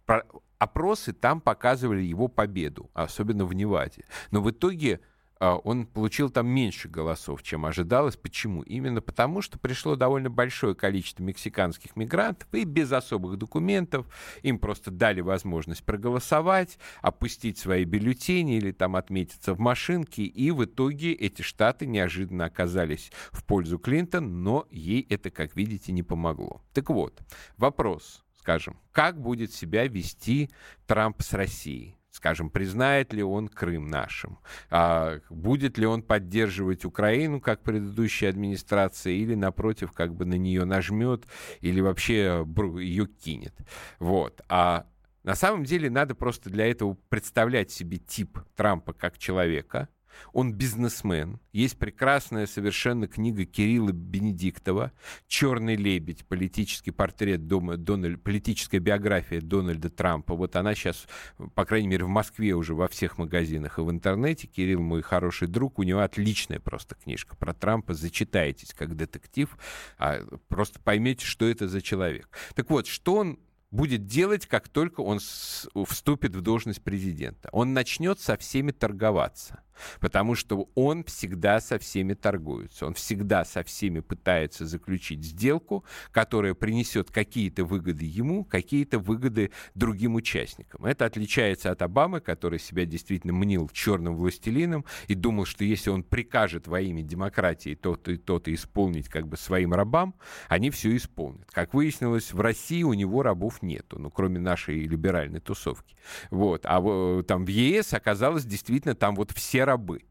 Про... 0.06 0.26
Опросы 0.60 1.12
там 1.12 1.42
показывали 1.42 2.02
его 2.02 2.28
победу, 2.28 2.92
особенно 2.94 3.46
в 3.46 3.54
Неваде. 3.54 4.04
Но 4.30 4.42
в 4.42 4.52
итоге 4.52 5.00
а, 5.00 5.11
он 5.42 5.88
получил 5.88 6.30
там 6.30 6.48
меньше 6.48 6.88
голосов, 6.88 7.42
чем 7.42 7.66
ожидалось. 7.66 8.16
Почему? 8.16 8.62
Именно 8.62 9.02
потому, 9.02 9.42
что 9.42 9.58
пришло 9.58 9.96
довольно 9.96 10.30
большое 10.30 10.76
количество 10.76 11.24
мексиканских 11.24 11.96
мигрантов 11.96 12.48
и 12.54 12.64
без 12.64 12.92
особых 12.92 13.38
документов. 13.38 14.06
Им 14.44 14.60
просто 14.60 14.92
дали 14.92 15.22
возможность 15.22 15.84
проголосовать, 15.84 16.78
опустить 17.02 17.58
свои 17.58 17.86
бюллетени 17.86 18.58
или 18.58 18.72
там 18.72 18.96
отметиться 18.96 19.56
в 19.56 19.60
машинке. 19.60 20.24
И 20.24 20.52
в 20.52 20.64
итоге 20.66 21.14
эти 21.14 21.42
штаты 21.42 21.88
неожиданно 21.88 22.46
оказались 22.46 23.12
в 23.32 23.44
пользу 23.44 23.80
Клинтон, 23.80 24.44
но 24.44 24.68
ей 24.70 25.06
это, 25.10 25.32
как 25.32 25.56
видите, 25.56 25.92
не 25.92 26.04
помогло. 26.04 26.62
Так 26.74 26.90
вот, 26.92 27.20
вопрос, 27.58 28.24
скажем, 28.38 28.80
как 28.92 29.20
будет 29.20 29.54
себя 29.54 29.88
вести 29.88 30.52
Трамп 30.86 31.22
с 31.22 31.34
Россией? 31.34 32.01
Скажем, 32.12 32.50
признает 32.50 33.14
ли 33.14 33.24
он 33.24 33.48
Крым 33.48 33.88
нашим? 33.88 34.40
А, 34.70 35.20
будет 35.30 35.78
ли 35.78 35.86
он 35.86 36.04
поддерживать 36.04 36.84
Украину, 36.84 37.40
как 37.40 37.64
предыдущая 37.64 38.30
администрация, 38.30 39.14
или, 39.14 39.34
напротив, 39.34 39.94
как 39.94 40.14
бы 40.14 40.26
на 40.26 40.36
нее 40.36 40.66
нажмет, 40.66 41.26
или 41.62 41.80
вообще 41.80 42.46
ее 42.78 43.08
кинет? 43.08 43.56
Вот. 44.00 44.42
А 44.50 44.88
на 45.24 45.36
самом 45.36 45.64
деле 45.64 45.90
надо 45.90 46.14
просто 46.14 46.50
для 46.50 46.70
этого 46.70 46.98
представлять 47.08 47.72
себе 47.72 47.98
тип 47.98 48.40
Трампа 48.56 48.94
как 48.94 49.18
человека– 49.18 49.88
он 50.34 50.54
бизнесмен. 50.54 51.40
Есть 51.52 51.78
прекрасная 51.78 52.48
совершенно 52.48 53.08
книга 53.08 53.46
Кирилла 53.46 53.92
Бенедиктова 53.92 54.92
«Черный 55.28 55.76
лебедь. 55.76 56.26
Политический 56.26 56.92
портрет 56.92 57.48
дома, 57.48 57.78
Дональд, 57.78 58.22
политическая 58.24 58.80
биография 58.80 59.42
Дональда 59.42 59.90
Трампа». 59.90 60.36
Вот 60.36 60.56
она 60.56 60.76
сейчас, 60.76 61.08
по 61.56 61.66
крайней 61.66 61.88
мере, 61.88 62.06
в 62.06 62.10
Москве 62.10 62.54
уже 62.54 62.74
во 62.74 62.88
всех 62.88 63.18
магазинах 63.18 63.80
и 63.80 63.82
в 63.82 63.92
интернете. 63.92 64.48
Кирилл 64.48 64.82
мой 64.82 65.02
хороший 65.02 65.48
друг, 65.48 65.80
у 65.80 65.84
него 65.84 66.02
отличная 66.02 66.60
просто 66.60 66.96
книжка 66.96 67.36
про 67.36 67.54
Трампа. 67.54 67.94
Зачитайтесь 67.94 68.74
как 68.74 68.96
детектив, 68.96 69.58
а 69.98 70.22
просто 70.48 70.80
поймете, 70.80 71.26
что 71.26 71.48
это 71.48 71.68
за 71.68 71.82
человек. 71.82 72.30
Так 72.56 72.70
вот, 72.70 72.88
что 72.88 73.16
он 73.16 73.40
будет 73.72 74.06
делать, 74.06 74.46
как 74.46 74.68
только 74.68 75.00
он 75.00 75.20
вступит 75.20 76.36
в 76.36 76.42
должность 76.42 76.84
президента. 76.84 77.50
Он 77.52 77.74
начнет 77.74 78.20
со 78.20 78.38
всеми 78.38 78.72
торговаться. 78.72 79.64
Потому 80.00 80.36
что 80.36 80.70
он 80.76 81.04
всегда 81.04 81.60
со 81.60 81.80
всеми 81.80 82.14
торгуется, 82.14 82.86
он 82.86 82.94
всегда 82.94 83.46
со 83.46 83.64
всеми 83.64 84.00
пытается 84.00 84.66
заключить 84.66 85.24
сделку, 85.24 85.84
которая 86.12 86.54
принесет 86.54 87.12
какие-то 87.12 87.66
выгоды 87.66 88.06
ему, 88.06 88.44
какие-то 88.44 89.00
выгоды 89.00 89.52
другим 89.76 90.16
участникам. 90.16 90.86
Это 90.86 91.06
отличается 91.06 91.72
от 91.72 91.82
Обамы, 91.82 92.22
который 92.22 92.60
себя 92.60 92.86
действительно 92.86 93.34
мнил 93.34 93.70
черным 93.70 94.16
властелином 94.16 94.86
и 95.08 95.16
думал, 95.16 95.46
что 95.46 95.64
если 95.64 95.90
он 95.90 96.04
прикажет 96.04 96.68
во 96.68 96.82
имя 96.82 97.02
демократии 97.02 97.76
то-то 97.76 98.12
и 98.12 98.18
то-то 98.18 98.54
исполнить 98.54 99.10
как 99.10 99.28
бы 99.28 99.38
своим 99.38 99.74
рабам, 99.74 100.16
они 100.48 100.70
все 100.70 100.96
исполнят. 100.96 101.50
Как 101.52 101.74
выяснилось, 101.74 102.34
в 102.34 102.40
России 102.40 102.84
у 102.84 102.94
него 102.94 103.24
рабов 103.24 103.62
нету, 103.62 104.00
ну, 104.00 104.10
кроме 104.10 104.40
нашей 104.40 104.80
либеральной 104.80 105.40
тусовки. 105.40 105.96
Вот. 106.30 106.62
А 106.66 107.24
там 107.24 107.46
в 107.46 107.50
ЕС 107.50 107.94
оказалось 107.94 108.46
действительно 108.46 108.96
там 108.96 109.16
вот 109.16 109.32
все 109.32 109.64
рабы. 109.72 110.04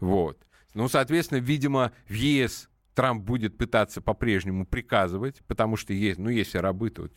Вот. 0.00 0.44
Ну, 0.74 0.88
соответственно, 0.88 1.38
видимо, 1.38 1.92
в 2.08 2.12
ЕС 2.12 2.68
Трамп 2.94 3.24
будет 3.24 3.58
пытаться 3.58 4.00
по-прежнему 4.00 4.66
приказывать, 4.66 5.42
потому 5.48 5.76
что 5.76 5.92
есть, 5.92 6.18
ну, 6.18 6.30
если 6.30 6.58
рабы, 6.58 6.90
то 6.90 7.08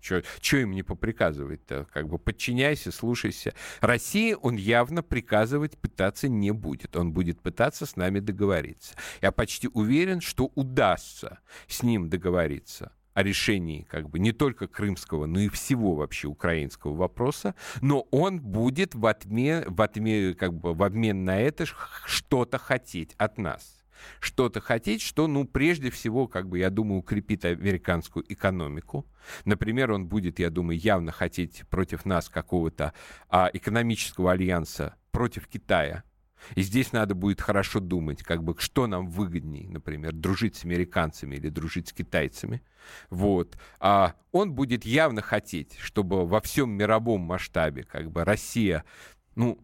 что 0.00 0.56
им 0.56 0.72
не 0.72 0.82
поприказывать-то? 0.82 1.86
Как 1.92 2.08
бы 2.08 2.18
подчиняйся, 2.18 2.90
слушайся. 2.90 3.54
России 3.80 4.36
он 4.40 4.56
явно 4.56 5.02
приказывать 5.02 5.78
пытаться 5.78 6.28
не 6.28 6.50
будет. 6.50 6.96
Он 6.96 7.12
будет 7.12 7.40
пытаться 7.40 7.86
с 7.86 7.96
нами 7.96 8.18
договориться. 8.18 8.94
Я 9.22 9.30
почти 9.30 9.68
уверен, 9.68 10.20
что 10.20 10.50
удастся 10.54 11.38
с 11.68 11.82
ним 11.82 12.08
договориться 12.08 12.92
о 13.14 13.22
решении 13.22 13.82
как 13.82 14.10
бы 14.10 14.18
не 14.18 14.32
только 14.32 14.66
крымского, 14.66 15.26
но 15.26 15.40
и 15.40 15.48
всего 15.48 15.94
вообще 15.94 16.28
украинского 16.28 16.94
вопроса, 16.94 17.54
но 17.80 18.06
он 18.10 18.40
будет 18.40 18.94
в 18.94 19.06
отмен, 19.06 19.64
в 19.66 19.80
отмен, 19.80 20.34
как 20.34 20.52
бы 20.52 20.74
в 20.74 20.82
обмен 20.82 21.24
на 21.24 21.40
это 21.40 21.64
что-то 22.06 22.58
хотеть 22.58 23.14
от 23.16 23.38
нас 23.38 23.84
что-то 24.20 24.60
хотеть, 24.60 25.00
что, 25.00 25.26
ну, 25.26 25.46
прежде 25.46 25.90
всего, 25.90 26.26
как 26.26 26.48
бы, 26.48 26.58
я 26.58 26.68
думаю, 26.68 26.98
укрепит 26.98 27.44
американскую 27.44 28.24
экономику. 28.30 29.06
Например, 29.44 29.92
он 29.92 30.06
будет, 30.06 30.38
я 30.38 30.50
думаю, 30.50 30.78
явно 30.78 31.12
хотеть 31.12 31.62
против 31.68 32.04
нас 32.04 32.28
какого-то 32.28 32.92
а, 33.28 33.50
экономического 33.52 34.32
альянса 34.32 34.96
против 35.10 35.46
Китая, 35.46 36.04
и 36.54 36.62
здесь 36.62 36.92
надо 36.92 37.14
будет 37.14 37.40
хорошо 37.40 37.80
думать, 37.80 38.22
как 38.22 38.42
бы, 38.42 38.54
что 38.58 38.86
нам 38.86 39.08
выгоднее, 39.08 39.68
например, 39.68 40.12
дружить 40.12 40.56
с 40.56 40.64
американцами 40.64 41.36
или 41.36 41.48
дружить 41.48 41.88
с 41.88 41.92
китайцами. 41.92 42.62
Вот. 43.10 43.56
А 43.80 44.14
он 44.32 44.52
будет 44.52 44.84
явно 44.84 45.22
хотеть, 45.22 45.76
чтобы 45.78 46.26
во 46.26 46.40
всем 46.40 46.70
мировом 46.70 47.22
масштабе 47.22 47.82
как 47.82 48.10
бы 48.10 48.24
Россия, 48.24 48.84
ну, 49.34 49.58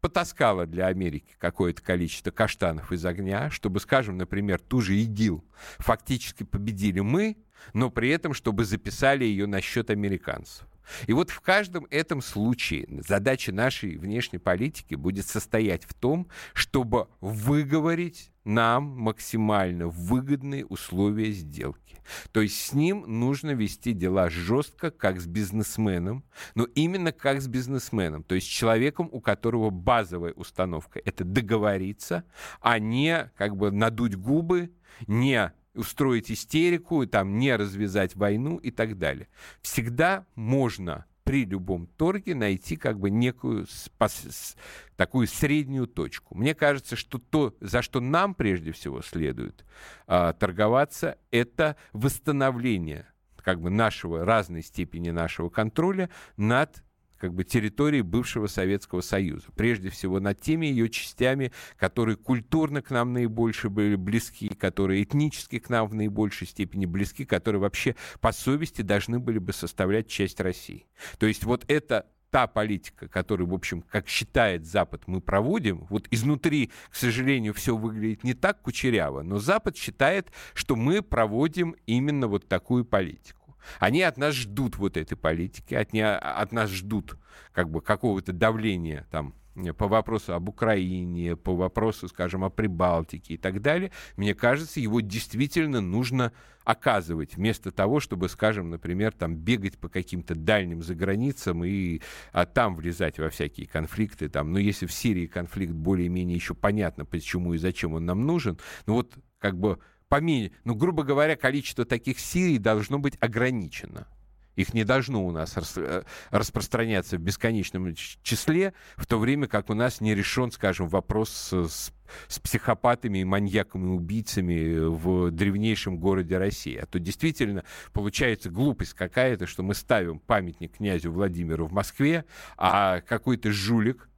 потаскала 0.00 0.66
для 0.66 0.88
Америки 0.88 1.34
какое-то 1.38 1.80
количество 1.80 2.30
каштанов 2.30 2.92
из 2.92 3.06
огня, 3.06 3.48
чтобы, 3.50 3.80
скажем, 3.80 4.18
например, 4.18 4.60
ту 4.60 4.82
же 4.82 4.94
ИГИЛ 4.96 5.42
фактически 5.78 6.42
победили 6.42 7.00
мы, 7.00 7.38
но 7.72 7.88
при 7.88 8.10
этом, 8.10 8.34
чтобы 8.34 8.66
записали 8.66 9.24
ее 9.24 9.46
на 9.46 9.62
счет 9.62 9.88
американцев. 9.88 10.66
И 11.06 11.12
вот 11.12 11.30
в 11.30 11.40
каждом 11.40 11.86
этом 11.90 12.22
случае 12.22 12.86
задача 13.06 13.52
нашей 13.52 13.96
внешней 13.96 14.38
политики 14.38 14.94
будет 14.94 15.26
состоять 15.26 15.84
в 15.84 15.94
том, 15.94 16.28
чтобы 16.52 17.08
выговорить 17.20 18.30
нам 18.44 18.84
максимально 18.84 19.88
выгодные 19.88 20.66
условия 20.66 21.32
сделки. 21.32 21.98
То 22.32 22.40
есть 22.40 22.60
с 22.60 22.72
ним 22.72 23.04
нужно 23.06 23.52
вести 23.52 23.92
дела 23.92 24.28
жестко, 24.28 24.90
как 24.90 25.20
с 25.20 25.26
бизнесменом, 25.26 26.24
но 26.54 26.64
именно 26.74 27.12
как 27.12 27.40
с 27.40 27.48
бизнесменом, 27.48 28.22
то 28.22 28.34
есть 28.34 28.48
человеком, 28.48 29.08
у 29.10 29.20
которого 29.20 29.70
базовая 29.70 30.32
установка— 30.32 31.00
это 31.04 31.24
договориться, 31.24 32.24
а 32.60 32.78
не 32.78 33.30
как 33.36 33.56
бы 33.56 33.70
надуть 33.70 34.16
губы, 34.16 34.70
не 35.06 35.52
устроить 35.74 36.30
истерику, 36.30 37.06
там, 37.06 37.38
не 37.38 37.54
развязать 37.56 38.16
войну 38.16 38.56
и 38.58 38.70
так 38.70 38.98
далее. 38.98 39.28
Всегда 39.60 40.26
можно 40.34 41.06
при 41.24 41.46
любом 41.46 41.86
торге 41.86 42.34
найти 42.34 42.76
как 42.76 43.00
бы 43.00 43.10
некую 43.10 43.66
спас, 43.66 44.56
такую 44.96 45.26
среднюю 45.26 45.86
точку. 45.86 46.34
Мне 46.34 46.54
кажется, 46.54 46.96
что 46.96 47.18
то, 47.18 47.56
за 47.60 47.82
что 47.82 48.00
нам 48.00 48.34
прежде 48.34 48.72
всего 48.72 49.00
следует 49.02 49.64
а, 50.06 50.34
торговаться, 50.34 51.18
это 51.30 51.76
восстановление 51.92 53.06
как 53.36 53.60
бы 53.60 53.70
нашего 53.70 54.24
разной 54.24 54.62
степени 54.62 55.10
нашего 55.10 55.48
контроля 55.48 56.08
над 56.36 56.83
как 57.24 57.32
бы 57.32 57.42
территории 57.42 58.02
бывшего 58.02 58.48
Советского 58.48 59.00
Союза. 59.00 59.46
Прежде 59.56 59.88
всего 59.88 60.20
над 60.20 60.42
теми 60.42 60.66
ее 60.66 60.90
частями, 60.90 61.52
которые 61.78 62.16
культурно 62.16 62.82
к 62.82 62.90
нам 62.90 63.14
наибольше 63.14 63.70
были 63.70 63.96
близки, 63.96 64.50
которые 64.50 65.04
этнически 65.04 65.58
к 65.58 65.70
нам 65.70 65.88
в 65.88 65.94
наибольшей 65.94 66.46
степени 66.46 66.84
близки, 66.84 67.24
которые 67.24 67.62
вообще 67.62 67.96
по 68.20 68.30
совести 68.30 68.82
должны 68.82 69.20
были 69.20 69.38
бы 69.38 69.54
составлять 69.54 70.06
часть 70.06 70.38
России. 70.38 70.86
То 71.16 71.24
есть 71.24 71.44
вот 71.44 71.64
это 71.66 72.04
та 72.28 72.46
политика, 72.46 73.08
которую, 73.08 73.48
в 73.48 73.54
общем, 73.54 73.80
как 73.80 74.06
считает 74.06 74.66
Запад, 74.66 75.04
мы 75.06 75.22
проводим, 75.22 75.86
вот 75.88 76.06
изнутри, 76.10 76.72
к 76.90 76.94
сожалению, 76.94 77.54
все 77.54 77.74
выглядит 77.74 78.22
не 78.22 78.34
так 78.34 78.60
кучеряво, 78.60 79.22
но 79.22 79.38
Запад 79.38 79.78
считает, 79.78 80.30
что 80.52 80.76
мы 80.76 81.00
проводим 81.00 81.74
именно 81.86 82.28
вот 82.28 82.46
такую 82.48 82.84
политику. 82.84 83.43
Они 83.78 84.02
от 84.02 84.16
нас 84.16 84.34
ждут 84.34 84.76
вот 84.76 84.96
этой 84.96 85.16
политики, 85.16 85.74
от, 85.74 85.92
не, 85.92 86.06
от 86.06 86.52
нас 86.52 86.70
ждут 86.70 87.16
как 87.52 87.70
бы 87.70 87.80
какого-то 87.80 88.32
давления 88.32 89.06
там 89.10 89.34
по 89.78 89.86
вопросу 89.86 90.34
об 90.34 90.48
Украине, 90.48 91.36
по 91.36 91.54
вопросу, 91.54 92.08
скажем, 92.08 92.44
о 92.44 92.50
Прибалтике 92.50 93.34
и 93.34 93.36
так 93.36 93.62
далее, 93.62 93.92
мне 94.16 94.34
кажется, 94.34 94.80
его 94.80 95.00
действительно 95.00 95.80
нужно 95.80 96.32
оказывать, 96.64 97.36
вместо 97.36 97.70
того, 97.70 98.00
чтобы, 98.00 98.28
скажем, 98.28 98.70
например, 98.70 99.12
там 99.12 99.36
бегать 99.36 99.78
по 99.78 99.88
каким-то 99.88 100.34
дальним 100.34 100.82
заграницам 100.82 101.62
и 101.64 102.00
а, 102.32 102.46
там 102.46 102.74
влезать 102.74 103.18
во 103.18 103.28
всякие 103.28 103.66
конфликты. 103.66 104.28
Там. 104.28 104.52
Но 104.52 104.58
если 104.58 104.86
в 104.86 104.92
Сирии 104.92 105.26
конфликт 105.26 105.72
более-менее 105.72 106.34
еще 106.34 106.54
понятно, 106.54 107.04
почему 107.04 107.54
и 107.54 107.58
зачем 107.58 107.92
он 107.92 108.06
нам 108.06 108.26
нужен, 108.26 108.58
ну 108.86 108.94
вот 108.94 109.14
как 109.38 109.58
бы 109.58 109.78
поменьше, 110.14 110.52
ну, 110.62 110.76
грубо 110.76 111.02
говоря, 111.02 111.34
количество 111.34 111.84
таких 111.84 112.20
Сирий 112.20 112.58
должно 112.58 113.00
быть 113.00 113.16
ограничено. 113.18 114.06
Их 114.54 114.72
не 114.72 114.84
должно 114.84 115.26
у 115.26 115.32
нас 115.32 115.56
э, 115.76 116.04
распространяться 116.30 117.16
в 117.16 117.20
бесконечном 117.20 117.92
числе, 118.22 118.74
в 118.96 119.06
то 119.06 119.18
время 119.18 119.48
как 119.48 119.70
у 119.70 119.74
нас 119.74 120.00
не 120.00 120.14
решен, 120.14 120.52
скажем, 120.52 120.86
вопрос 120.86 121.30
с, 121.30 121.92
с 122.28 122.38
психопатами 122.38 123.24
маньяками, 123.24 123.88
убийцами 123.88 124.78
в 124.78 125.32
древнейшем 125.32 125.98
городе 125.98 126.38
России. 126.38 126.76
А 126.76 126.86
то 126.86 127.00
действительно 127.00 127.64
получается 127.92 128.50
глупость 128.50 128.94
какая-то, 128.94 129.48
что 129.48 129.64
мы 129.64 129.74
ставим 129.74 130.20
памятник 130.20 130.76
князю 130.76 131.10
Владимиру 131.10 131.66
в 131.66 131.72
Москве, 131.72 132.24
а 132.56 133.00
какой-то 133.00 133.50
жулик, 133.50 134.08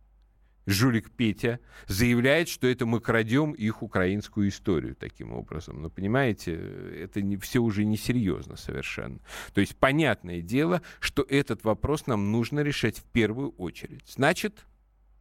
жулик 0.66 1.11
Петя 1.11 1.61
заявляет, 1.87 2.48
что 2.48 2.66
это 2.66 2.87
мы 2.87 3.00
крадем 3.00 3.52
их 3.52 3.83
украинскую 3.83 4.48
историю 4.48 4.94
таким 4.96 5.33
образом. 5.33 5.81
Но 5.81 5.90
понимаете, 5.90 6.55
это 6.55 7.22
не, 7.22 7.37
все 7.37 7.61
уже 7.61 7.85
несерьезно 7.85 8.57
совершенно. 8.57 9.20
То 9.55 9.61
есть 9.61 9.76
понятное 9.76 10.42
дело, 10.42 10.83
что 11.00 11.24
этот 11.29 11.64
вопрос 11.64 12.07
нам 12.07 12.33
нужно 12.33 12.61
решать 12.61 12.98
в 12.98 13.05
первую 13.05 13.50
очередь. 13.50 14.02
Значит, 14.07 14.66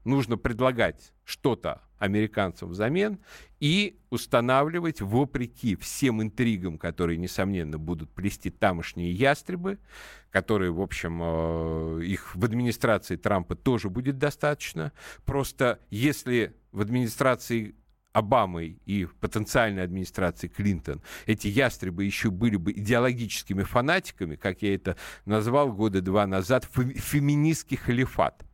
нужно 0.03 0.37
предлагать 0.37 1.13
что-то 1.23 1.81
американцам 1.97 2.69
взамен 2.69 3.19
и 3.59 3.99
устанавливать, 4.09 5.01
вопреки 5.01 5.75
всем 5.75 6.21
интригам, 6.21 6.77
которые, 6.77 7.17
несомненно, 7.17 7.77
будут 7.77 8.11
плести 8.11 8.49
тамошние 8.49 9.11
ястребы, 9.11 9.79
которые, 10.29 10.71
в 10.71 10.81
общем, 10.81 11.19
э, 11.21 12.03
их 12.03 12.35
в 12.35 12.43
администрации 12.43 13.15
Трампа 13.15 13.55
тоже 13.55 13.89
будет 13.89 14.17
достаточно. 14.17 14.91
Просто 15.25 15.79
если 15.89 16.55
в 16.71 16.81
администрации 16.81 17.75
Обамой 18.15 18.79
и 18.85 19.09
потенциальной 19.19 19.83
администрации 19.83 20.47
Клинтон 20.47 21.01
эти 21.25 21.49
ястребы 21.49 22.05
еще 22.05 22.31
были 22.31 22.55
бы 22.55 22.71
идеологическими 22.71 23.63
фанатиками, 23.63 24.37
как 24.37 24.61
я 24.61 24.73
это 24.73 24.95
назвал 25.25 25.73
года 25.73 25.99
два 25.99 26.25
назад, 26.25 26.63
феминистский 26.63 27.75
халифат. 27.75 28.45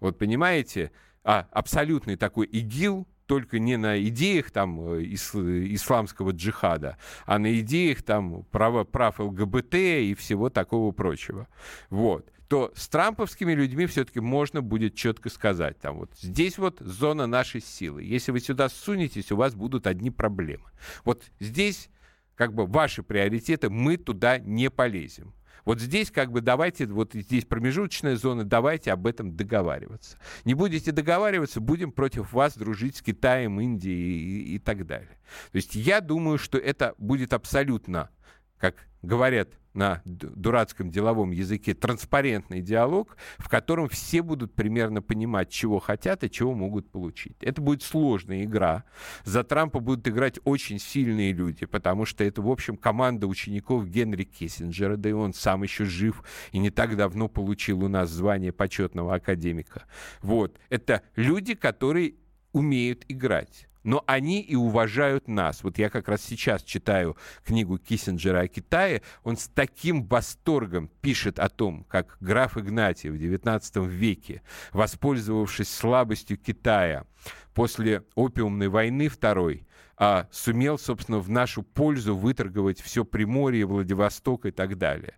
Вот 0.00 0.18
понимаете, 0.18 0.90
а 1.26 1.48
абсолютный 1.50 2.16
такой 2.16 2.46
ИГИЛ, 2.46 3.06
только 3.26 3.58
не 3.58 3.76
на 3.76 4.00
идеях 4.04 4.52
там 4.52 4.80
э, 4.92 5.02
ис, 5.02 5.34
исламского 5.34 6.30
джихада, 6.30 6.98
а 7.26 7.40
на 7.40 7.58
идеях 7.58 8.04
там 8.04 8.44
права, 8.52 8.84
прав 8.84 9.18
ЛГБТ 9.18 9.74
и 9.74 10.14
всего 10.16 10.50
такого 10.50 10.92
прочего. 10.92 11.48
Вот 11.90 12.30
то 12.48 12.72
с 12.76 12.86
трамповскими 12.86 13.52
людьми 13.54 13.86
все-таки 13.86 14.20
можно 14.20 14.62
будет 14.62 14.94
четко 14.94 15.30
сказать, 15.30 15.80
там 15.80 15.96
вот 15.96 16.12
здесь 16.16 16.58
вот 16.58 16.78
зона 16.78 17.26
нашей 17.26 17.60
силы. 17.60 18.04
Если 18.04 18.30
вы 18.30 18.38
сюда 18.38 18.68
сунетесь, 18.68 19.32
у 19.32 19.36
вас 19.36 19.56
будут 19.56 19.88
одни 19.88 20.12
проблемы. 20.12 20.70
Вот 21.04 21.24
здесь 21.40 21.90
как 22.36 22.54
бы 22.54 22.66
ваши 22.66 23.02
приоритеты, 23.02 23.68
мы 23.68 23.96
туда 23.96 24.38
не 24.38 24.70
полезем. 24.70 25.34
Вот 25.66 25.80
здесь 25.80 26.12
как 26.12 26.30
бы 26.30 26.40
давайте, 26.40 26.86
вот 26.86 27.12
здесь 27.12 27.44
промежуточная 27.44 28.16
зона, 28.16 28.44
давайте 28.44 28.92
об 28.92 29.06
этом 29.06 29.36
договариваться. 29.36 30.16
Не 30.44 30.54
будете 30.54 30.92
договариваться, 30.92 31.60
будем 31.60 31.90
против 31.90 32.32
вас 32.32 32.56
дружить 32.56 32.96
с 32.96 33.02
Китаем, 33.02 33.60
Индией 33.60 34.16
и, 34.16 34.54
и 34.54 34.58
так 34.60 34.86
далее. 34.86 35.18
То 35.50 35.56
есть 35.56 35.74
я 35.74 36.00
думаю, 36.00 36.38
что 36.38 36.56
это 36.56 36.94
будет 36.98 37.32
абсолютно, 37.32 38.10
как 38.58 38.76
говорят 39.06 39.50
на 39.76 40.00
дурацком 40.04 40.90
деловом 40.90 41.30
языке 41.30 41.74
транспарентный 41.74 42.62
диалог, 42.62 43.16
в 43.36 43.48
котором 43.48 43.88
все 43.88 44.22
будут 44.22 44.54
примерно 44.54 45.02
понимать, 45.02 45.50
чего 45.50 45.78
хотят 45.78 46.24
и 46.24 46.30
чего 46.30 46.54
могут 46.54 46.90
получить. 46.90 47.36
Это 47.40 47.60
будет 47.60 47.82
сложная 47.82 48.44
игра. 48.44 48.84
За 49.24 49.44
Трампа 49.44 49.80
будут 49.80 50.08
играть 50.08 50.40
очень 50.44 50.78
сильные 50.78 51.32
люди, 51.32 51.66
потому 51.66 52.06
что 52.06 52.24
это, 52.24 52.40
в 52.40 52.50
общем, 52.50 52.76
команда 52.76 53.26
учеников 53.26 53.86
Генри 53.86 54.24
Киссинджера, 54.24 54.96
да 54.96 55.10
и 55.10 55.12
он 55.12 55.34
сам 55.34 55.62
еще 55.62 55.84
жив 55.84 56.24
и 56.52 56.58
не 56.58 56.70
так 56.70 56.96
давно 56.96 57.28
получил 57.28 57.84
у 57.84 57.88
нас 57.88 58.08
звание 58.08 58.52
почетного 58.52 59.14
академика. 59.14 59.84
Вот. 60.22 60.58
Это 60.70 61.02
люди, 61.16 61.54
которые 61.54 62.14
умеют 62.52 63.04
играть 63.08 63.68
но 63.86 64.02
они 64.06 64.40
и 64.40 64.56
уважают 64.56 65.28
нас. 65.28 65.62
Вот 65.62 65.78
я 65.78 65.88
как 65.88 66.08
раз 66.08 66.20
сейчас 66.20 66.62
читаю 66.64 67.16
книгу 67.44 67.78
Киссинджера 67.78 68.40
о 68.40 68.48
Китае, 68.48 69.02
он 69.22 69.36
с 69.36 69.46
таким 69.46 70.04
восторгом 70.04 70.90
пишет 71.00 71.38
о 71.38 71.48
том, 71.48 71.84
как 71.84 72.16
граф 72.20 72.58
Игнатий 72.58 73.10
в 73.10 73.14
XIX 73.14 73.86
веке, 73.86 74.42
воспользовавшись 74.72 75.72
слабостью 75.72 76.36
Китая 76.36 77.06
после 77.54 78.02
опиумной 78.16 78.68
войны 78.68 79.08
второй, 79.08 79.66
а, 79.96 80.26
сумел, 80.32 80.78
собственно, 80.78 81.20
в 81.20 81.30
нашу 81.30 81.62
пользу 81.62 82.16
выторговать 82.16 82.80
все 82.80 83.04
Приморье, 83.04 83.66
Владивосток 83.66 84.46
и 84.46 84.50
так 84.50 84.76
далее. 84.78 85.14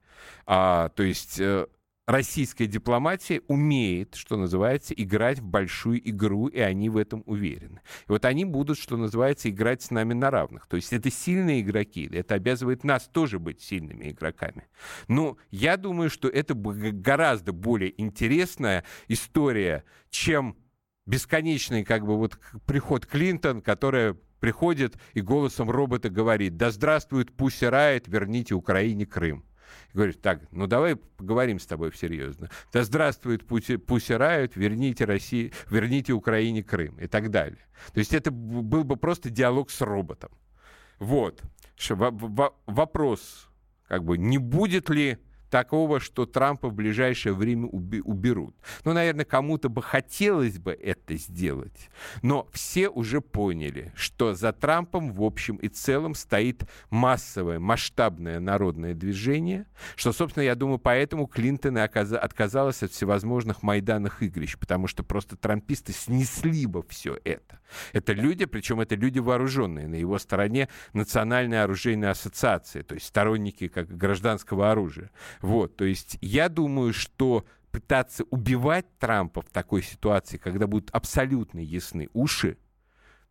А, 0.46 0.90
то 0.90 1.02
есть 1.02 1.40
э, 1.40 1.66
российская 2.08 2.66
дипломатия 2.66 3.42
умеет, 3.48 4.14
что 4.14 4.38
называется, 4.38 4.94
играть 4.94 5.40
в 5.40 5.44
большую 5.44 6.08
игру, 6.08 6.46
и 6.46 6.58
они 6.58 6.88
в 6.88 6.96
этом 6.96 7.22
уверены. 7.26 7.82
И 8.08 8.12
вот 8.12 8.24
они 8.24 8.46
будут, 8.46 8.78
что 8.78 8.96
называется, 8.96 9.50
играть 9.50 9.82
с 9.82 9.90
нами 9.90 10.14
на 10.14 10.30
равных. 10.30 10.66
То 10.68 10.76
есть 10.76 10.90
это 10.94 11.10
сильные 11.10 11.60
игроки, 11.60 12.08
это 12.10 12.34
обязывает 12.34 12.82
нас 12.82 13.08
тоже 13.12 13.38
быть 13.38 13.60
сильными 13.60 14.10
игроками. 14.10 14.68
Но 15.06 15.36
я 15.50 15.76
думаю, 15.76 16.08
что 16.08 16.28
это 16.28 16.54
гораздо 16.54 17.52
более 17.52 18.00
интересная 18.00 18.84
история, 19.08 19.84
чем 20.08 20.56
бесконечный 21.04 21.84
как 21.84 22.06
бы 22.06 22.16
вот 22.16 22.38
приход 22.64 23.04
Клинтон, 23.04 23.60
которая 23.60 24.16
приходит 24.40 24.96
и 25.12 25.20
голосом 25.20 25.70
робота 25.70 26.08
говорит 26.08 26.56
«Да 26.56 26.70
здравствует 26.70 27.36
Пусси 27.36 27.66
Райт, 27.66 28.08
верните 28.08 28.54
Украине 28.54 29.04
Крым». 29.04 29.44
И 29.92 29.96
говорит, 29.96 30.20
так, 30.20 30.42
ну 30.52 30.66
давай 30.66 30.96
поговорим 30.96 31.58
с 31.58 31.66
тобой 31.66 31.92
серьезно. 31.94 32.50
Да 32.72 32.84
здравствует 32.84 33.46
Пусть 33.46 34.10
Райот, 34.10 34.56
верните 34.56 35.04
России, 35.04 35.52
верните 35.70 36.12
Украине 36.12 36.62
Крым 36.62 36.96
и 36.98 37.06
так 37.06 37.30
далее. 37.30 37.58
То 37.92 37.98
есть 37.98 38.12
это 38.12 38.30
был 38.30 38.84
бы 38.84 38.96
просто 38.96 39.30
диалог 39.30 39.70
с 39.70 39.80
роботом. 39.80 40.30
Вот. 40.98 41.42
Вопрос, 42.66 43.48
как 43.86 44.04
бы, 44.04 44.18
не 44.18 44.38
будет 44.38 44.90
ли 44.90 45.18
такого, 45.50 46.00
что 46.00 46.26
Трампа 46.26 46.68
в 46.68 46.74
ближайшее 46.74 47.32
время 47.32 47.66
уберут. 47.66 48.54
Ну, 48.84 48.92
наверное, 48.92 49.24
кому-то 49.24 49.68
бы 49.68 49.82
хотелось 49.82 50.58
бы 50.58 50.72
это 50.72 51.16
сделать, 51.16 51.90
но 52.22 52.48
все 52.52 52.88
уже 52.88 53.20
поняли, 53.20 53.92
что 53.94 54.34
за 54.34 54.52
Трампом 54.52 55.12
в 55.12 55.22
общем 55.22 55.56
и 55.56 55.68
целом 55.68 56.14
стоит 56.14 56.64
массовое, 56.90 57.58
масштабное 57.58 58.40
народное 58.40 58.94
движение, 58.94 59.66
что, 59.96 60.12
собственно, 60.12 60.44
я 60.44 60.54
думаю, 60.54 60.78
поэтому 60.78 61.26
Клинтон 61.26 61.78
и 61.78 61.80
отказалась 61.80 62.82
от 62.82 62.92
всевозможных 62.92 63.62
майданных 63.62 64.22
игрищ, 64.22 64.56
потому 64.58 64.86
что 64.86 65.02
просто 65.02 65.36
трамписты 65.36 65.92
снесли 65.92 66.66
бы 66.66 66.82
все 66.88 67.18
это. 67.24 67.60
Это 67.92 68.12
люди, 68.12 68.44
причем 68.46 68.80
это 68.80 68.94
люди 68.94 69.18
вооруженные. 69.18 69.88
На 69.88 69.96
его 69.96 70.18
стороне 70.18 70.68
Национальная 70.92 71.64
оружейная 71.64 72.10
ассоциация, 72.10 72.82
то 72.82 72.94
есть 72.94 73.06
сторонники 73.06 73.68
как 73.68 73.88
гражданского 73.88 74.70
оружия. 74.70 75.10
Вот, 75.40 75.76
то 75.76 75.84
есть 75.84 76.18
я 76.20 76.48
думаю, 76.48 76.92
что 76.92 77.44
пытаться 77.70 78.24
убивать 78.30 78.86
Трампа 78.98 79.42
в 79.42 79.50
такой 79.50 79.82
ситуации, 79.82 80.36
когда 80.36 80.66
будут 80.66 80.90
абсолютно 80.90 81.60
ясны 81.60 82.08
уши, 82.12 82.56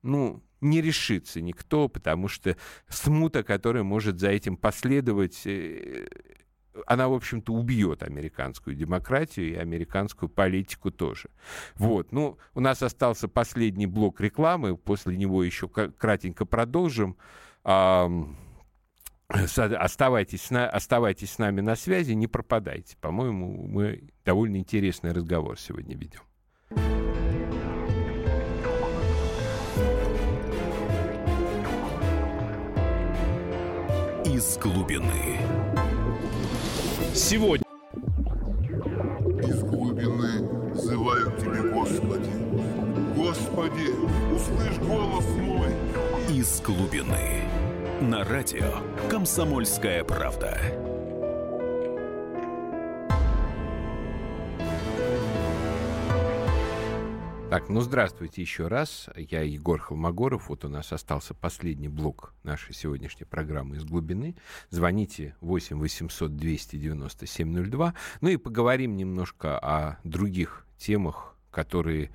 ну, 0.04 0.44
не 0.62 0.82
решится 0.82 1.42
никто, 1.42 1.88
потому 1.88 2.28
что 2.28 2.56
смута, 2.88 3.44
которая 3.44 3.84
может 3.84 4.20
за 4.20 4.30
этим 4.30 4.58
последовать, 4.58 5.42
э, 5.46 6.08
она, 6.86 7.08
в 7.08 7.14
общем-то, 7.14 7.54
убьет 7.54 8.04
американскую 8.04 8.76
демократию 8.76 9.50
и 9.50 9.56
американскую 9.56 10.30
политику 10.30 10.92
тоже. 10.92 11.30
Вот. 11.76 12.12
Ну, 12.12 12.38
у 12.54 12.60
нас 12.60 12.84
остался 12.84 13.28
последний 13.28 13.88
блок 13.88 14.22
рекламы, 14.22 14.78
после 14.78 15.18
него 15.18 15.44
еще 15.44 15.68
кратенько 15.68 16.46
продолжим. 16.46 17.18
Оставайтесь 19.30 20.44
с, 20.44 20.68
оставайтесь 20.68 21.32
с 21.32 21.38
нами 21.38 21.60
на 21.60 21.76
связи, 21.76 22.14
не 22.14 22.28
пропадайте. 22.28 22.96
По-моему, 23.02 23.68
мы 23.68 24.04
довольно 24.24 24.56
интересный 24.58 25.12
разговор 25.12 25.60
сегодня 25.60 25.98
ведем. 25.98 26.22
Из 34.26 34.58
глубины. 34.60 35.40
Сегодня. 37.14 37.66
Из 39.44 39.62
глубины 39.64 40.72
взывают 40.72 41.38
тебе, 41.38 41.70
Господи. 41.74 42.32
Господи, 43.14 43.90
услышь 44.34 44.78
голос 44.88 45.26
мой. 45.38 45.70
Из 46.30 46.62
глубины 46.62 47.44
на 48.02 48.24
радио 48.24 48.76
«Комсомольская 49.10 50.04
правда». 50.04 50.60
Так, 57.50 57.70
ну 57.70 57.82
здравствуйте 57.82 58.42
еще 58.42 58.68
раз. 58.68 59.10
Я 59.16 59.42
Егор 59.42 59.80
Холмогоров. 59.80 60.50
Вот 60.50 60.64
у 60.66 60.70
нас 60.70 60.94
остался 60.94 61.34
последний 61.34 61.88
блок 61.88 62.34
нашей 62.44 62.76
сегодняшней 62.76 63.26
программы 63.26 63.78
«Из 63.78 63.84
глубины». 63.84 64.36
Звоните 64.70 65.36
8 65.42 65.80
800 65.80 66.36
297 66.36 67.72
02. 67.72 67.94
Ну 68.22 68.30
и 68.30 68.38
поговорим 68.38 68.96
немножко 68.96 69.58
о 69.58 69.98
других 70.04 70.68
темах, 70.78 71.36
которые 71.50 72.12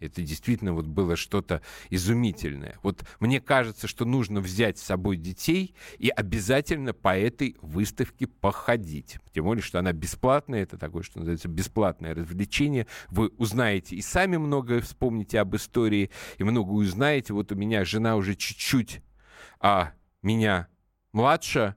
Это 0.00 0.22
действительно 0.22 0.72
вот 0.74 0.86
было 0.86 1.16
что-то 1.16 1.60
изумительное. 1.90 2.78
Вот 2.82 3.04
мне 3.18 3.40
кажется, 3.40 3.88
что 3.88 4.04
нужно 4.04 4.40
взять 4.40 4.78
с 4.78 4.82
собой 4.82 5.16
детей 5.16 5.74
и 5.98 6.08
обязательно 6.08 6.92
по 6.92 7.18
этой 7.18 7.56
выставке 7.62 8.28
походить. 8.28 9.18
Тем 9.32 9.44
более, 9.44 9.62
что 9.62 9.80
она 9.80 9.92
бесплатная, 9.92 10.62
это 10.62 10.78
такое, 10.78 11.02
что 11.02 11.18
называется, 11.18 11.48
бесплатное 11.48 12.14
развлечение. 12.14 12.86
Вы 13.08 13.28
узнаете 13.38 13.96
и 13.96 14.02
сами 14.02 14.36
многое 14.36 14.80
вспомните 14.80 15.40
об 15.40 15.56
истории, 15.56 16.10
и 16.38 16.44
много 16.44 16.70
узнаете. 16.70 17.32
Вот 17.32 17.50
у 17.50 17.56
меня 17.56 17.84
жена 17.84 18.14
уже 18.14 18.36
чуть-чуть, 18.36 19.02
а 19.60 19.92
меня 20.22 20.68
младше, 21.12 21.74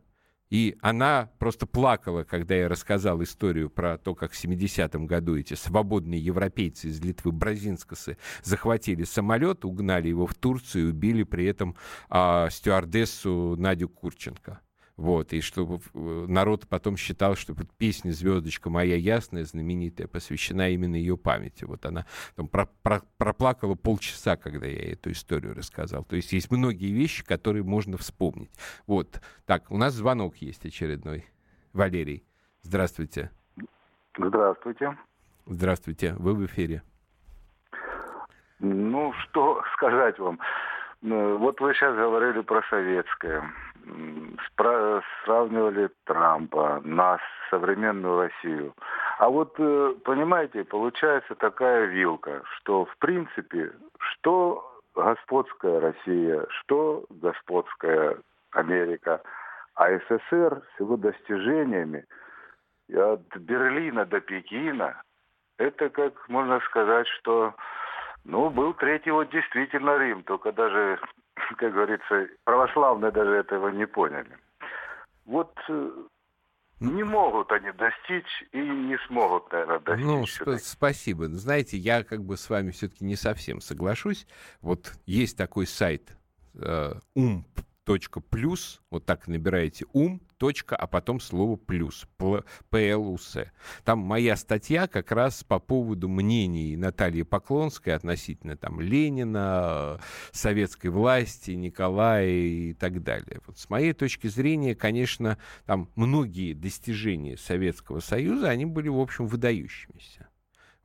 и 0.51 0.77
она 0.81 1.31
просто 1.39 1.65
плакала, 1.65 2.23
когда 2.23 2.53
я 2.53 2.67
рассказал 2.67 3.23
историю 3.23 3.69
про 3.69 3.97
то, 3.97 4.13
как 4.13 4.33
в 4.33 4.43
70-м 4.43 5.07
году 5.07 5.37
эти 5.37 5.53
свободные 5.53 6.19
европейцы 6.19 6.89
из 6.89 6.99
Литвы, 7.01 7.31
Бразинскосы, 7.31 8.17
захватили 8.43 9.05
самолет, 9.05 9.63
угнали 9.63 10.09
его 10.09 10.27
в 10.27 10.35
Турцию 10.35 10.87
и 10.87 10.89
убили 10.91 11.23
при 11.23 11.45
этом 11.45 11.75
а, 12.09 12.49
стюардессу 12.49 13.55
Надю 13.57 13.87
Курченко. 13.87 14.59
Вот, 15.01 15.33
и 15.33 15.41
чтобы 15.41 15.79
э, 15.95 16.25
народ 16.27 16.67
потом 16.67 16.95
считал, 16.95 17.35
что 17.35 17.55
вот 17.55 17.67
песня 17.75 18.11
«Звездочка 18.11 18.69
моя 18.69 18.95
ясная», 18.95 19.45
знаменитая, 19.45 20.07
посвящена 20.07 20.69
именно 20.69 20.95
ее 20.95 21.17
памяти. 21.17 21.63
Вот 21.63 21.87
она 21.87 22.05
там 22.35 22.47
про, 22.47 22.67
про, 22.83 23.01
проплакала 23.17 23.73
полчаса, 23.73 24.37
когда 24.37 24.67
я 24.67 24.93
эту 24.93 25.09
историю 25.09 25.55
рассказал. 25.55 26.03
То 26.03 26.15
есть 26.15 26.33
есть 26.33 26.51
многие 26.51 26.91
вещи, 26.91 27.25
которые 27.25 27.63
можно 27.63 27.97
вспомнить. 27.97 28.51
Вот. 28.85 29.19
Так, 29.47 29.71
у 29.71 29.77
нас 29.77 29.95
звонок 29.95 30.37
есть 30.37 30.67
очередной. 30.67 31.25
Валерий, 31.73 32.23
здравствуйте. 32.61 33.31
Здравствуйте. 34.15 34.95
Здравствуйте, 35.47 36.13
вы 36.19 36.35
в 36.35 36.45
эфире. 36.45 36.83
Ну, 38.59 39.13
что 39.13 39.63
сказать 39.73 40.19
вам. 40.19 40.37
Ну, 41.01 41.37
вот 41.37 41.59
вы 41.59 41.73
сейчас 41.73 41.95
говорили 41.95 42.41
про 42.41 42.61
советское 42.69 43.43
сравнивали 45.23 45.89
Трампа, 46.05 46.81
нас, 46.83 47.19
современную 47.49 48.21
Россию. 48.21 48.73
А 49.17 49.29
вот, 49.29 49.55
э, 49.57 49.95
понимаете, 50.03 50.63
получается 50.63 51.35
такая 51.35 51.85
вилка, 51.85 52.43
что, 52.57 52.85
в 52.85 52.97
принципе, 52.97 53.71
что 53.99 54.79
господская 54.95 55.79
Россия, 55.79 56.45
что 56.49 57.05
господская 57.09 58.17
Америка, 58.51 59.21
а 59.75 59.89
СССР 59.89 60.61
с 60.75 60.79
его 60.79 60.97
достижениями 60.97 62.05
от 62.93 63.35
Берлина 63.37 64.05
до 64.05 64.19
Пекина, 64.19 65.01
это, 65.57 65.89
как 65.89 66.27
можно 66.29 66.59
сказать, 66.61 67.07
что 67.07 67.53
ну, 68.23 68.49
был 68.49 68.73
третий 68.73 69.11
вот 69.11 69.29
действительно 69.31 69.97
Рим, 69.97 70.23
только 70.23 70.51
даже 70.51 70.99
как 71.57 71.73
говорится, 71.73 72.27
православные 72.43 73.11
даже 73.11 73.31
этого 73.31 73.69
не 73.69 73.85
поняли. 73.87 74.37
Вот 75.25 75.53
э, 75.69 75.91
не 76.79 77.03
могут 77.03 77.51
они 77.51 77.71
достичь 77.71 78.43
и 78.51 78.59
не 78.59 78.97
смогут, 79.07 79.51
наверное, 79.51 79.79
достичь. 79.79 80.05
Ну, 80.05 80.23
сп- 80.23 80.59
спасибо. 80.59 81.27
Знаете, 81.27 81.77
я 81.77 82.03
как 82.03 82.23
бы 82.23 82.37
с 82.37 82.49
вами 82.49 82.71
все-таки 82.71 83.05
не 83.05 83.15
совсем 83.15 83.61
соглашусь. 83.61 84.27
Вот 84.61 84.93
есть 85.05 85.37
такой 85.37 85.67
сайт 85.67 86.17
э, 86.55 86.93
ум 87.15 87.45
точка 87.91 88.21
плюс, 88.21 88.81
вот 88.89 89.05
так 89.05 89.27
набираете 89.27 89.85
ум, 89.91 90.21
точка, 90.37 90.77
а 90.77 90.87
потом 90.87 91.19
слово 91.19 91.57
плюс, 91.57 92.07
ПЛУС. 92.69 93.37
Там 93.83 93.99
моя 93.99 94.37
статья 94.37 94.87
как 94.87 95.11
раз 95.11 95.43
по 95.43 95.59
поводу 95.59 96.07
мнений 96.07 96.77
Натальи 96.77 97.23
Поклонской 97.23 97.93
относительно 97.93 98.55
там 98.55 98.79
Ленина, 98.79 99.99
советской 100.31 100.87
власти, 100.87 101.51
Николая 101.51 102.29
и 102.29 102.73
так 102.73 103.03
далее. 103.03 103.41
Вот 103.45 103.59
с 103.59 103.69
моей 103.69 103.91
точки 103.91 104.27
зрения, 104.27 104.73
конечно, 104.73 105.37
там 105.65 105.89
многие 105.95 106.53
достижения 106.53 107.35
Советского 107.35 107.99
Союза, 107.99 108.47
они 108.47 108.65
были, 108.65 108.87
в 108.87 109.01
общем, 109.01 109.27
выдающимися. 109.27 110.30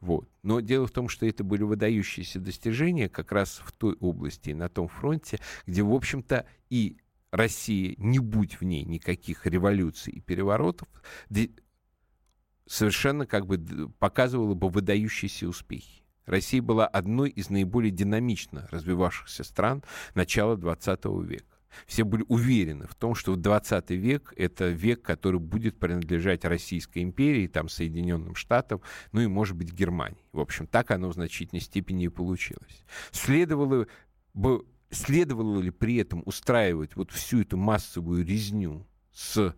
Вот. 0.07 0.29
Но 0.45 0.61
дело 0.61 0.87
в 0.87 0.93
том, 0.93 1.09
что 1.09 1.27
это 1.27 1.43
были 1.43 1.65
выдающиеся 1.65 2.39
достижения 2.39 3.09
как 3.09 3.33
раз 3.33 3.61
в 3.65 3.73
той 3.73 3.97
области 3.99 4.51
и 4.51 4.55
на 4.55 4.69
том 4.69 4.87
фронте, 4.87 5.41
где, 5.67 5.83
в 5.83 5.93
общем-то, 5.93 6.47
и 6.71 6.99
Россия, 7.33 7.97
не 7.99 8.21
будь 8.21 8.61
в 8.61 8.63
ней 8.65 8.85
никаких 8.85 9.47
революций 9.47 10.13
и 10.13 10.21
переворотов, 10.21 10.87
совершенно 12.67 13.27
как 13.27 13.47
бы 13.47 13.91
показывала 13.99 14.55
бы 14.55 14.69
выдающиеся 14.69 15.49
успехи. 15.49 16.05
Россия 16.25 16.63
была 16.63 16.87
одной 16.87 17.31
из 17.31 17.51
наиболее 17.51 17.91
динамично 17.91 18.69
развивавшихся 18.71 19.43
стран 19.43 19.83
начала 20.15 20.55
XX 20.55 21.25
века 21.25 21.56
все 21.87 22.05
были 22.05 22.25
уверены 22.29 22.87
в 22.87 22.95
том, 22.95 23.15
что 23.15 23.37
20 23.37 23.91
век— 23.91 24.33
это 24.37 24.69
век, 24.69 25.03
который 25.03 25.41
будет 25.41 25.79
принадлежать 25.79 26.45
Российской 26.45 27.03
империи, 27.03 27.47
там, 27.47 27.69
Соединенным 27.69 28.35
Штатам, 28.35 28.81
ну 29.13 29.21
и, 29.21 29.27
может 29.27 29.57
быть, 29.57 29.73
Германии. 29.73 30.25
В 30.33 30.41
общем, 30.41 30.67
так 30.67 30.91
оно 30.91 31.11
в 31.11 31.15
значительной 31.15 31.61
степени 31.61 32.05
и 32.05 32.09
получилось. 32.09 32.85
Следовало 33.11 33.87
бы 34.35 34.65
следовало 34.91 35.61
ли 35.61 35.71
при 35.71 35.97
этом 35.97 36.23
устраивать 36.27 36.97
вот 36.97 37.11
всю 37.11 37.41
эту 37.41 37.57
массовую 37.57 38.25
резню 38.25 38.87
с 39.13 39.55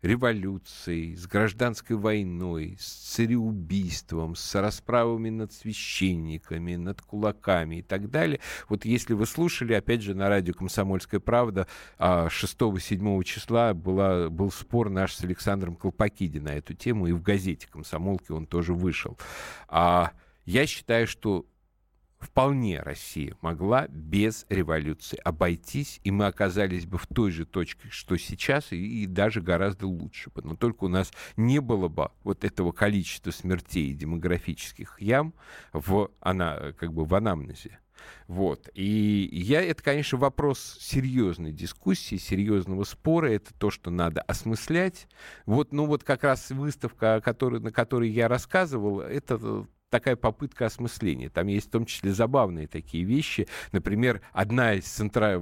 революцией, 0.00 1.16
с 1.16 1.26
гражданской 1.26 1.96
войной, 1.96 2.76
с 2.78 2.86
цареубийством, 2.86 4.36
с 4.36 4.54
расправами 4.54 5.30
над 5.30 5.52
священниками, 5.52 6.76
над 6.76 7.02
кулаками 7.02 7.76
и 7.76 7.82
так 7.82 8.10
далее. 8.10 8.40
Вот 8.68 8.84
если 8.84 9.14
вы 9.14 9.26
слушали, 9.26 9.72
опять 9.72 10.02
же, 10.02 10.14
на 10.14 10.28
радио 10.28 10.54
«Комсомольская 10.54 11.20
правда» 11.20 11.66
6-7 11.98 13.24
числа 13.24 13.74
была, 13.74 14.30
был 14.30 14.52
спор 14.52 14.88
наш 14.88 15.14
с 15.14 15.24
Александром 15.24 15.74
Колпакиди 15.74 16.38
на 16.38 16.50
эту 16.50 16.74
тему, 16.74 17.08
и 17.08 17.12
в 17.12 17.22
газете 17.22 17.66
«Комсомолки» 17.68 18.30
он 18.30 18.46
тоже 18.46 18.74
вышел. 18.74 19.18
А 19.68 20.12
я 20.44 20.66
считаю, 20.66 21.06
что 21.06 21.44
вполне 22.18 22.80
Россия 22.80 23.36
могла 23.40 23.86
без 23.88 24.46
революции 24.48 25.18
обойтись, 25.24 26.00
и 26.04 26.10
мы 26.10 26.26
оказались 26.26 26.86
бы 26.86 26.98
в 26.98 27.06
той 27.06 27.30
же 27.30 27.46
точке, 27.46 27.88
что 27.90 28.16
сейчас, 28.16 28.72
и, 28.72 29.04
и 29.04 29.06
даже 29.06 29.40
гораздо 29.40 29.86
лучше 29.86 30.30
бы. 30.30 30.42
Но 30.42 30.56
только 30.56 30.84
у 30.84 30.88
нас 30.88 31.12
не 31.36 31.60
было 31.60 31.88
бы 31.88 32.10
вот 32.24 32.44
этого 32.44 32.72
количества 32.72 33.30
смертей 33.30 33.90
и 33.90 33.94
демографических 33.94 35.00
ям 35.00 35.34
в, 35.72 36.10
она, 36.20 36.72
как 36.78 36.92
бы 36.92 37.04
в 37.04 37.14
анамнезе. 37.14 37.78
Вот. 38.26 38.68
И 38.74 39.28
я, 39.32 39.62
это, 39.62 39.82
конечно, 39.82 40.18
вопрос 40.18 40.78
серьезной 40.80 41.52
дискуссии, 41.52 42.16
серьезного 42.16 42.84
спора. 42.84 43.30
Это 43.30 43.52
то, 43.54 43.70
что 43.70 43.90
надо 43.90 44.20
осмыслять. 44.22 45.08
Вот, 45.46 45.72
ну 45.72 45.86
вот 45.86 46.04
как 46.04 46.24
раз 46.24 46.50
выставка, 46.50 47.20
который, 47.24 47.60
на 47.60 47.72
которой 47.72 48.10
я 48.10 48.28
рассказывал, 48.28 49.00
это 49.00 49.66
такая 49.90 50.16
попытка 50.16 50.66
осмысления. 50.66 51.30
Там 51.30 51.46
есть 51.46 51.68
в 51.68 51.70
том 51.70 51.86
числе 51.86 52.12
забавные 52.12 52.66
такие 52.66 53.04
вещи. 53.04 53.48
Например, 53.72 54.20
одна 54.32 54.74
из, 54.74 54.84
центра... 54.84 55.40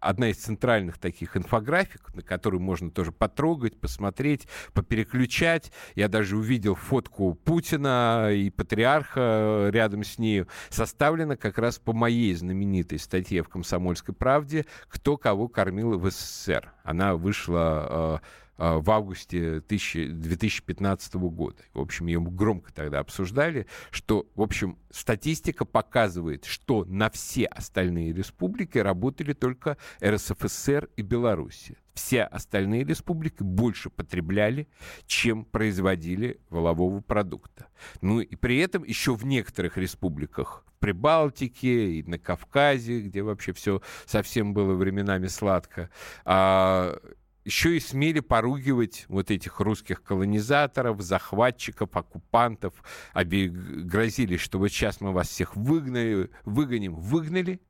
одна 0.00 0.28
из 0.28 0.36
центральных 0.38 0.98
таких 0.98 1.36
инфографик, 1.36 2.14
на 2.14 2.22
которую 2.22 2.60
можно 2.60 2.90
тоже 2.90 3.12
потрогать, 3.12 3.78
посмотреть, 3.78 4.46
попереключать. 4.72 5.72
Я 5.94 6.08
даже 6.08 6.36
увидел 6.36 6.74
фотку 6.74 7.34
Путина 7.34 8.30
и 8.32 8.50
патриарха 8.50 9.68
рядом 9.72 10.04
с 10.04 10.18
нею. 10.18 10.48
Составлена 10.70 11.36
как 11.36 11.58
раз 11.58 11.78
по 11.78 11.92
моей 11.92 12.34
знаменитой 12.34 12.98
статье 12.98 13.42
в 13.42 13.48
«Комсомольской 13.48 14.14
правде» 14.14 14.66
«Кто 14.88 15.16
кого 15.16 15.48
кормил 15.48 15.98
в 15.98 16.10
СССР». 16.10 16.72
Она 16.84 17.14
вышла 17.14 17.58
э, 17.58 17.86
а, 17.90 18.20
в 18.58 18.90
августе 18.90 19.60
2015 19.60 21.14
года. 21.14 21.62
В 21.72 21.80
общем, 21.80 22.06
ее 22.06 22.20
громко 22.20 22.72
тогда 22.72 23.00
обсуждали, 23.00 23.66
что, 23.90 24.26
в 24.34 24.42
общем, 24.42 24.78
статистика 24.90 25.64
показывает, 25.64 26.44
что 26.44 26.84
на 26.84 27.10
все 27.10 27.46
остальные 27.46 28.12
республики 28.12 28.78
работали 28.78 29.32
только 29.32 29.78
РСФСР 30.04 30.90
и 30.96 31.02
Белоруссия. 31.02 31.76
Все 31.94 32.22
остальные 32.22 32.84
республики 32.84 33.42
больше 33.42 33.90
потребляли, 33.90 34.68
чем 35.06 35.44
производили 35.44 36.40
волового 36.48 37.00
продукта. 37.00 37.66
Ну 38.00 38.20
и 38.20 38.34
при 38.34 38.58
этом 38.58 38.82
еще 38.84 39.14
в 39.14 39.26
некоторых 39.26 39.76
республиках 39.76 40.64
Прибалтике 40.82 41.92
и 41.92 42.02
на 42.02 42.18
Кавказе, 42.18 43.02
где 43.02 43.22
вообще 43.22 43.52
все 43.52 43.82
совсем 44.04 44.52
было 44.52 44.74
временами 44.74 45.28
сладко, 45.28 45.90
а, 46.24 46.98
еще 47.44 47.76
и 47.76 47.80
смели 47.80 48.20
поругивать 48.20 49.06
вот 49.08 49.30
этих 49.30 49.60
русских 49.60 50.02
колонизаторов, 50.02 51.00
захватчиков, 51.00 51.96
оккупантов, 51.96 52.74
оби 53.14 53.48
грозили, 53.48 54.36
что 54.36 54.58
вот 54.58 54.68
сейчас 54.68 55.00
мы 55.00 55.12
вас 55.12 55.28
всех 55.28 55.56
выгнали, 55.56 56.30
выгоним, 56.44 56.94
выгнали. 56.94 57.60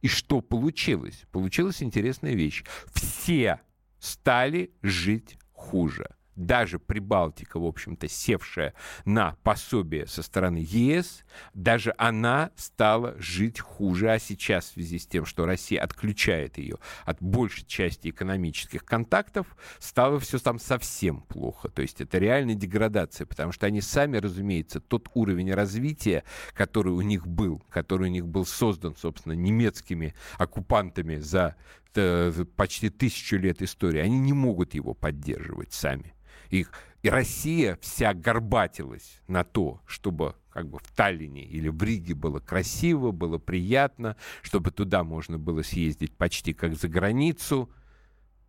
И 0.00 0.08
что 0.08 0.40
получилось? 0.40 1.22
Получилась 1.30 1.82
интересная 1.82 2.34
вещь. 2.34 2.64
Все 2.92 3.60
стали 4.00 4.72
жить 4.82 5.38
хуже 5.52 6.08
даже 6.36 6.78
Прибалтика, 6.78 7.58
в 7.58 7.64
общем-то, 7.66 8.08
севшая 8.08 8.74
на 9.04 9.36
пособие 9.42 10.06
со 10.06 10.22
стороны 10.22 10.64
ЕС, 10.66 11.24
даже 11.54 11.94
она 11.98 12.50
стала 12.56 13.14
жить 13.18 13.60
хуже. 13.60 14.10
А 14.10 14.18
сейчас 14.18 14.66
в 14.66 14.72
связи 14.74 14.98
с 14.98 15.06
тем, 15.06 15.24
что 15.26 15.46
Россия 15.46 15.82
отключает 15.82 16.58
ее 16.58 16.78
от 17.04 17.22
большей 17.22 17.66
части 17.66 18.08
экономических 18.08 18.84
контактов, 18.84 19.46
стало 19.78 20.18
все 20.20 20.38
там 20.38 20.58
совсем 20.58 21.22
плохо. 21.22 21.68
То 21.68 21.82
есть 21.82 22.00
это 22.00 22.18
реальная 22.18 22.54
деградация, 22.54 23.26
потому 23.26 23.52
что 23.52 23.66
они 23.66 23.80
сами, 23.80 24.16
разумеется, 24.16 24.80
тот 24.80 25.08
уровень 25.14 25.52
развития, 25.52 26.24
который 26.54 26.92
у 26.92 27.00
них 27.00 27.26
был, 27.26 27.62
который 27.68 28.08
у 28.08 28.12
них 28.12 28.26
был 28.26 28.46
создан, 28.46 28.96
собственно, 28.96 29.34
немецкими 29.34 30.14
оккупантами 30.38 31.16
за 31.16 31.56
э, 31.94 32.44
почти 32.56 32.88
тысячу 32.88 33.36
лет 33.36 33.62
истории, 33.62 34.00
они 34.00 34.18
не 34.18 34.32
могут 34.32 34.74
его 34.74 34.94
поддерживать 34.94 35.72
сами 35.72 36.14
их. 36.52 36.72
И 37.02 37.08
Россия 37.08 37.78
вся 37.80 38.14
горбатилась 38.14 39.20
на 39.26 39.42
то, 39.42 39.80
чтобы 39.86 40.36
как 40.50 40.68
бы 40.68 40.78
в 40.78 40.86
Таллине 40.94 41.44
или 41.44 41.68
в 41.68 41.82
Риге 41.82 42.14
было 42.14 42.38
красиво, 42.38 43.10
было 43.10 43.38
приятно, 43.38 44.16
чтобы 44.42 44.70
туда 44.70 45.02
можно 45.02 45.38
было 45.38 45.62
съездить 45.62 46.16
почти 46.16 46.52
как 46.52 46.76
за 46.76 46.88
границу, 46.88 47.72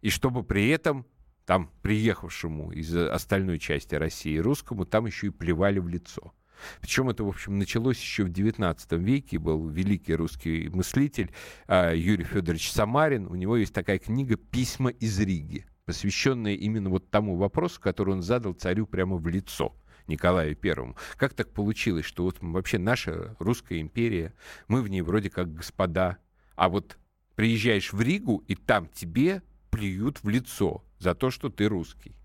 и 0.02 0.10
чтобы 0.10 0.44
при 0.44 0.68
этом 0.68 1.08
там 1.46 1.72
приехавшему 1.82 2.72
из 2.72 2.96
остальной 2.96 3.58
части 3.58 3.96
России 3.96 4.38
русскому 4.38 4.86
там 4.86 5.08
еще 5.08 5.28
и 5.28 5.32
плевали 5.32 5.80
в 5.80 5.88
лицо. 5.88 6.34
Причем 6.80 7.10
это, 7.10 7.24
в 7.24 7.30
общем, 7.30 7.58
началось 7.58 8.00
еще 8.00 8.26
в 8.26 8.30
XIX 8.30 8.78
веке. 8.98 9.40
Был 9.40 9.68
великий 9.68 10.14
русский 10.14 10.70
мыслитель 10.70 11.34
а, 11.68 11.94
Юрий 11.94 12.24
Федорович 12.24 12.72
Самарин. 12.72 13.28
У 13.28 13.36
него 13.36 13.58
есть 13.58 13.74
такая 13.74 13.98
книга 13.98 14.38
«Письма 14.38 14.92
из 14.92 15.20
Риги» 15.20 15.66
посвященная 15.86 16.54
именно 16.54 16.90
вот 16.90 17.10
тому 17.10 17.36
вопросу, 17.36 17.80
который 17.82 18.14
он 18.14 18.22
задал 18.22 18.54
царю 18.54 18.86
прямо 18.86 19.18
в 19.18 19.28
лицо. 19.28 19.76
Николаю 20.08 20.54
Первому. 20.56 20.98
Как 21.16 21.34
так 21.34 21.52
получилось, 21.52 22.06
что 22.06 22.24
вот 22.24 22.38
вообще 22.42 22.78
наша 22.78 23.38
русская 23.40 23.80
империя, 23.80 24.34
мы 24.68 24.82
в 24.82 24.90
ней 24.90 25.02
вроде 25.02 25.30
как 25.30 25.54
господа, 25.54 26.18
а 26.56 26.68
вот 26.68 26.98
приезжаешь 27.36 27.94
в 27.94 28.02
Ригу, 28.02 28.44
и 28.48 28.56
там 28.56 28.90
тебе 28.90 29.42
плюют 29.70 30.22
в 30.22 30.28
лицо 30.28 30.84
за 31.00 31.16
то, 31.16 31.32
что 31.32 31.50
ты 31.50 31.70
русский. 31.70 32.16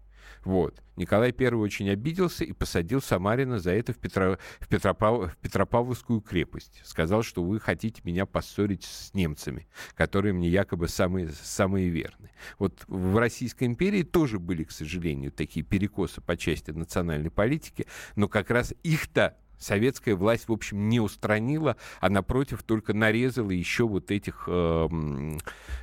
Вот. 0.44 0.82
Николай 0.96 1.34
I 1.38 1.48
очень 1.54 1.88
обиделся 1.90 2.44
и 2.44 2.52
посадил 2.52 3.00
Самарина 3.00 3.58
за 3.58 3.70
это 3.70 3.92
в, 3.92 3.98
Петро, 3.98 4.38
в, 4.60 4.68
Петропав, 4.68 5.32
в 5.32 5.36
Петропавловскую 5.36 6.20
крепость. 6.20 6.80
Сказал, 6.84 7.22
что 7.22 7.42
вы 7.42 7.60
хотите 7.60 8.00
меня 8.04 8.26
поссорить 8.26 8.84
с 8.84 9.14
немцами, 9.14 9.68
которые 9.94 10.32
мне 10.32 10.48
якобы 10.48 10.88
самые, 10.88 11.28
самые 11.30 11.88
верные. 11.88 12.32
Вот 12.58 12.82
в 12.88 13.16
Российской 13.16 13.64
империи 13.64 14.02
тоже 14.02 14.38
были, 14.38 14.64
к 14.64 14.72
сожалению, 14.72 15.30
такие 15.30 15.64
перекосы 15.64 16.20
по 16.20 16.36
части 16.36 16.72
национальной 16.72 17.30
политики, 17.30 17.86
но 18.16 18.28
как 18.28 18.50
раз 18.50 18.74
их-то 18.82 19.36
советская 19.58 20.14
власть, 20.14 20.48
в 20.48 20.52
общем, 20.52 20.88
не 20.88 21.00
устранила, 21.00 21.76
а 22.00 22.08
напротив 22.08 22.62
только 22.62 22.94
нарезала 22.94 23.50
еще 23.50 23.86
вот 23.86 24.10
этих 24.10 24.44
э, 24.46 24.88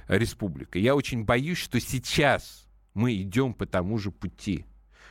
республик. 0.07 0.75
И 0.75 0.79
я 0.79 0.95
очень 0.95 1.23
боюсь, 1.23 1.57
что 1.57 1.79
сейчас 1.79 2.64
мы 2.95 3.15
идем 3.21 3.53
по 3.53 3.67
тому 3.67 3.99
же 3.99 4.09
пути, 4.09 4.65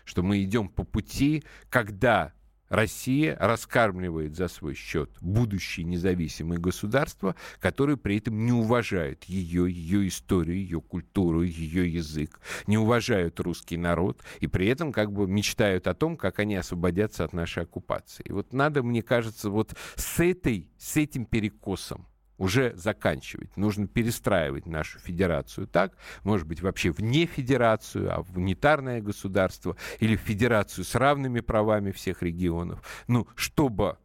что 0.04 0.24
мы 0.24 0.42
идем 0.42 0.68
по 0.68 0.82
пути, 0.82 1.44
когда 1.70 2.32
Россия 2.68 3.36
раскармливает 3.38 4.34
за 4.34 4.48
свой 4.48 4.74
счет 4.74 5.10
будущие 5.20 5.84
независимые 5.84 6.58
государства, 6.58 7.36
которые 7.60 7.96
при 7.96 8.18
этом 8.18 8.44
не 8.44 8.52
уважают 8.52 9.24
ее, 9.24 9.70
ее 9.70 10.08
историю, 10.08 10.56
ее 10.56 10.80
культуру, 10.80 11.42
ее 11.42 11.92
язык, 11.92 12.40
не 12.66 12.78
уважают 12.78 13.38
русский 13.38 13.76
народ 13.76 14.22
и 14.40 14.46
при 14.46 14.66
этом 14.66 14.92
как 14.92 15.12
бы 15.12 15.28
мечтают 15.28 15.86
о 15.86 15.94
том, 15.94 16.16
как 16.16 16.38
они 16.38 16.56
освободятся 16.56 17.24
от 17.24 17.32
нашей 17.32 17.64
оккупации. 17.64 18.24
И 18.24 18.32
вот 18.32 18.52
надо, 18.52 18.82
мне 18.82 19.02
кажется, 19.02 19.50
вот 19.50 19.76
с, 19.94 20.18
этой, 20.20 20.68
с 20.78 20.96
этим 20.96 21.26
перекосом 21.26 22.06
уже 22.38 22.74
заканчивать. 22.76 23.56
Нужно 23.56 23.86
перестраивать 23.86 24.66
нашу 24.66 24.98
федерацию 24.98 25.66
так, 25.66 25.96
может 26.22 26.46
быть, 26.46 26.62
вообще 26.62 26.90
вне 26.90 27.26
федерацию, 27.26 28.14
а 28.14 28.22
в 28.22 28.36
унитарное 28.36 29.00
государство 29.00 29.76
или 30.00 30.16
в 30.16 30.20
федерацию 30.20 30.84
с 30.84 30.94
равными 30.94 31.40
правами 31.40 31.92
всех 31.92 32.22
регионов. 32.22 32.82
Ну, 33.06 33.28
чтобы 33.34 33.98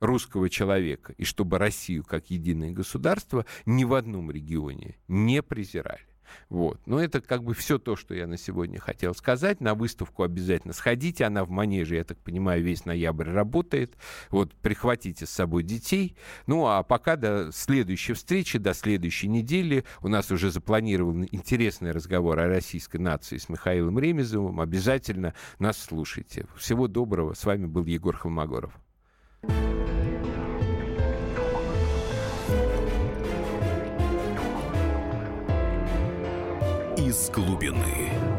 русского 0.00 0.50
человека 0.50 1.14
и 1.16 1.24
чтобы 1.24 1.58
Россию 1.58 2.04
как 2.04 2.30
единое 2.30 2.72
государство 2.72 3.46
ни 3.66 3.84
в 3.84 3.94
одном 3.94 4.30
регионе 4.30 4.96
не 5.08 5.42
презирали. 5.42 6.11
Вот. 6.48 6.80
Но 6.86 7.02
это 7.02 7.20
как 7.20 7.42
бы 7.42 7.54
все 7.54 7.78
то, 7.78 7.96
что 7.96 8.14
я 8.14 8.26
на 8.26 8.36
сегодня 8.36 8.78
хотел 8.78 9.14
сказать. 9.14 9.60
На 9.60 9.74
выставку 9.74 10.22
обязательно 10.22 10.74
сходите. 10.74 11.24
Она 11.24 11.44
в 11.44 11.50
манеже, 11.50 11.96
я 11.96 12.04
так 12.04 12.18
понимаю, 12.18 12.62
весь 12.62 12.84
ноябрь 12.84 13.30
работает. 13.30 13.96
Вот, 14.30 14.54
прихватите 14.54 15.26
с 15.26 15.30
собой 15.30 15.62
детей. 15.62 16.16
Ну, 16.46 16.66
а 16.66 16.82
пока 16.82 17.16
до 17.16 17.50
следующей 17.52 18.12
встречи, 18.12 18.58
до 18.58 18.74
следующей 18.74 19.28
недели 19.28 19.84
у 20.00 20.08
нас 20.08 20.30
уже 20.30 20.50
запланирован 20.50 21.26
интересный 21.30 21.92
разговор 21.92 22.38
о 22.38 22.48
российской 22.48 22.98
нации 22.98 23.38
с 23.38 23.48
Михаилом 23.48 23.98
Ремезовым. 23.98 24.60
Обязательно 24.60 25.34
нас 25.58 25.78
слушайте. 25.78 26.46
Всего 26.56 26.88
доброго. 26.88 27.34
С 27.34 27.44
вами 27.44 27.66
был 27.66 27.84
Егор 27.84 28.16
Холмогоров. 28.16 28.72
Из 37.12 37.28
глубины. 37.28 38.31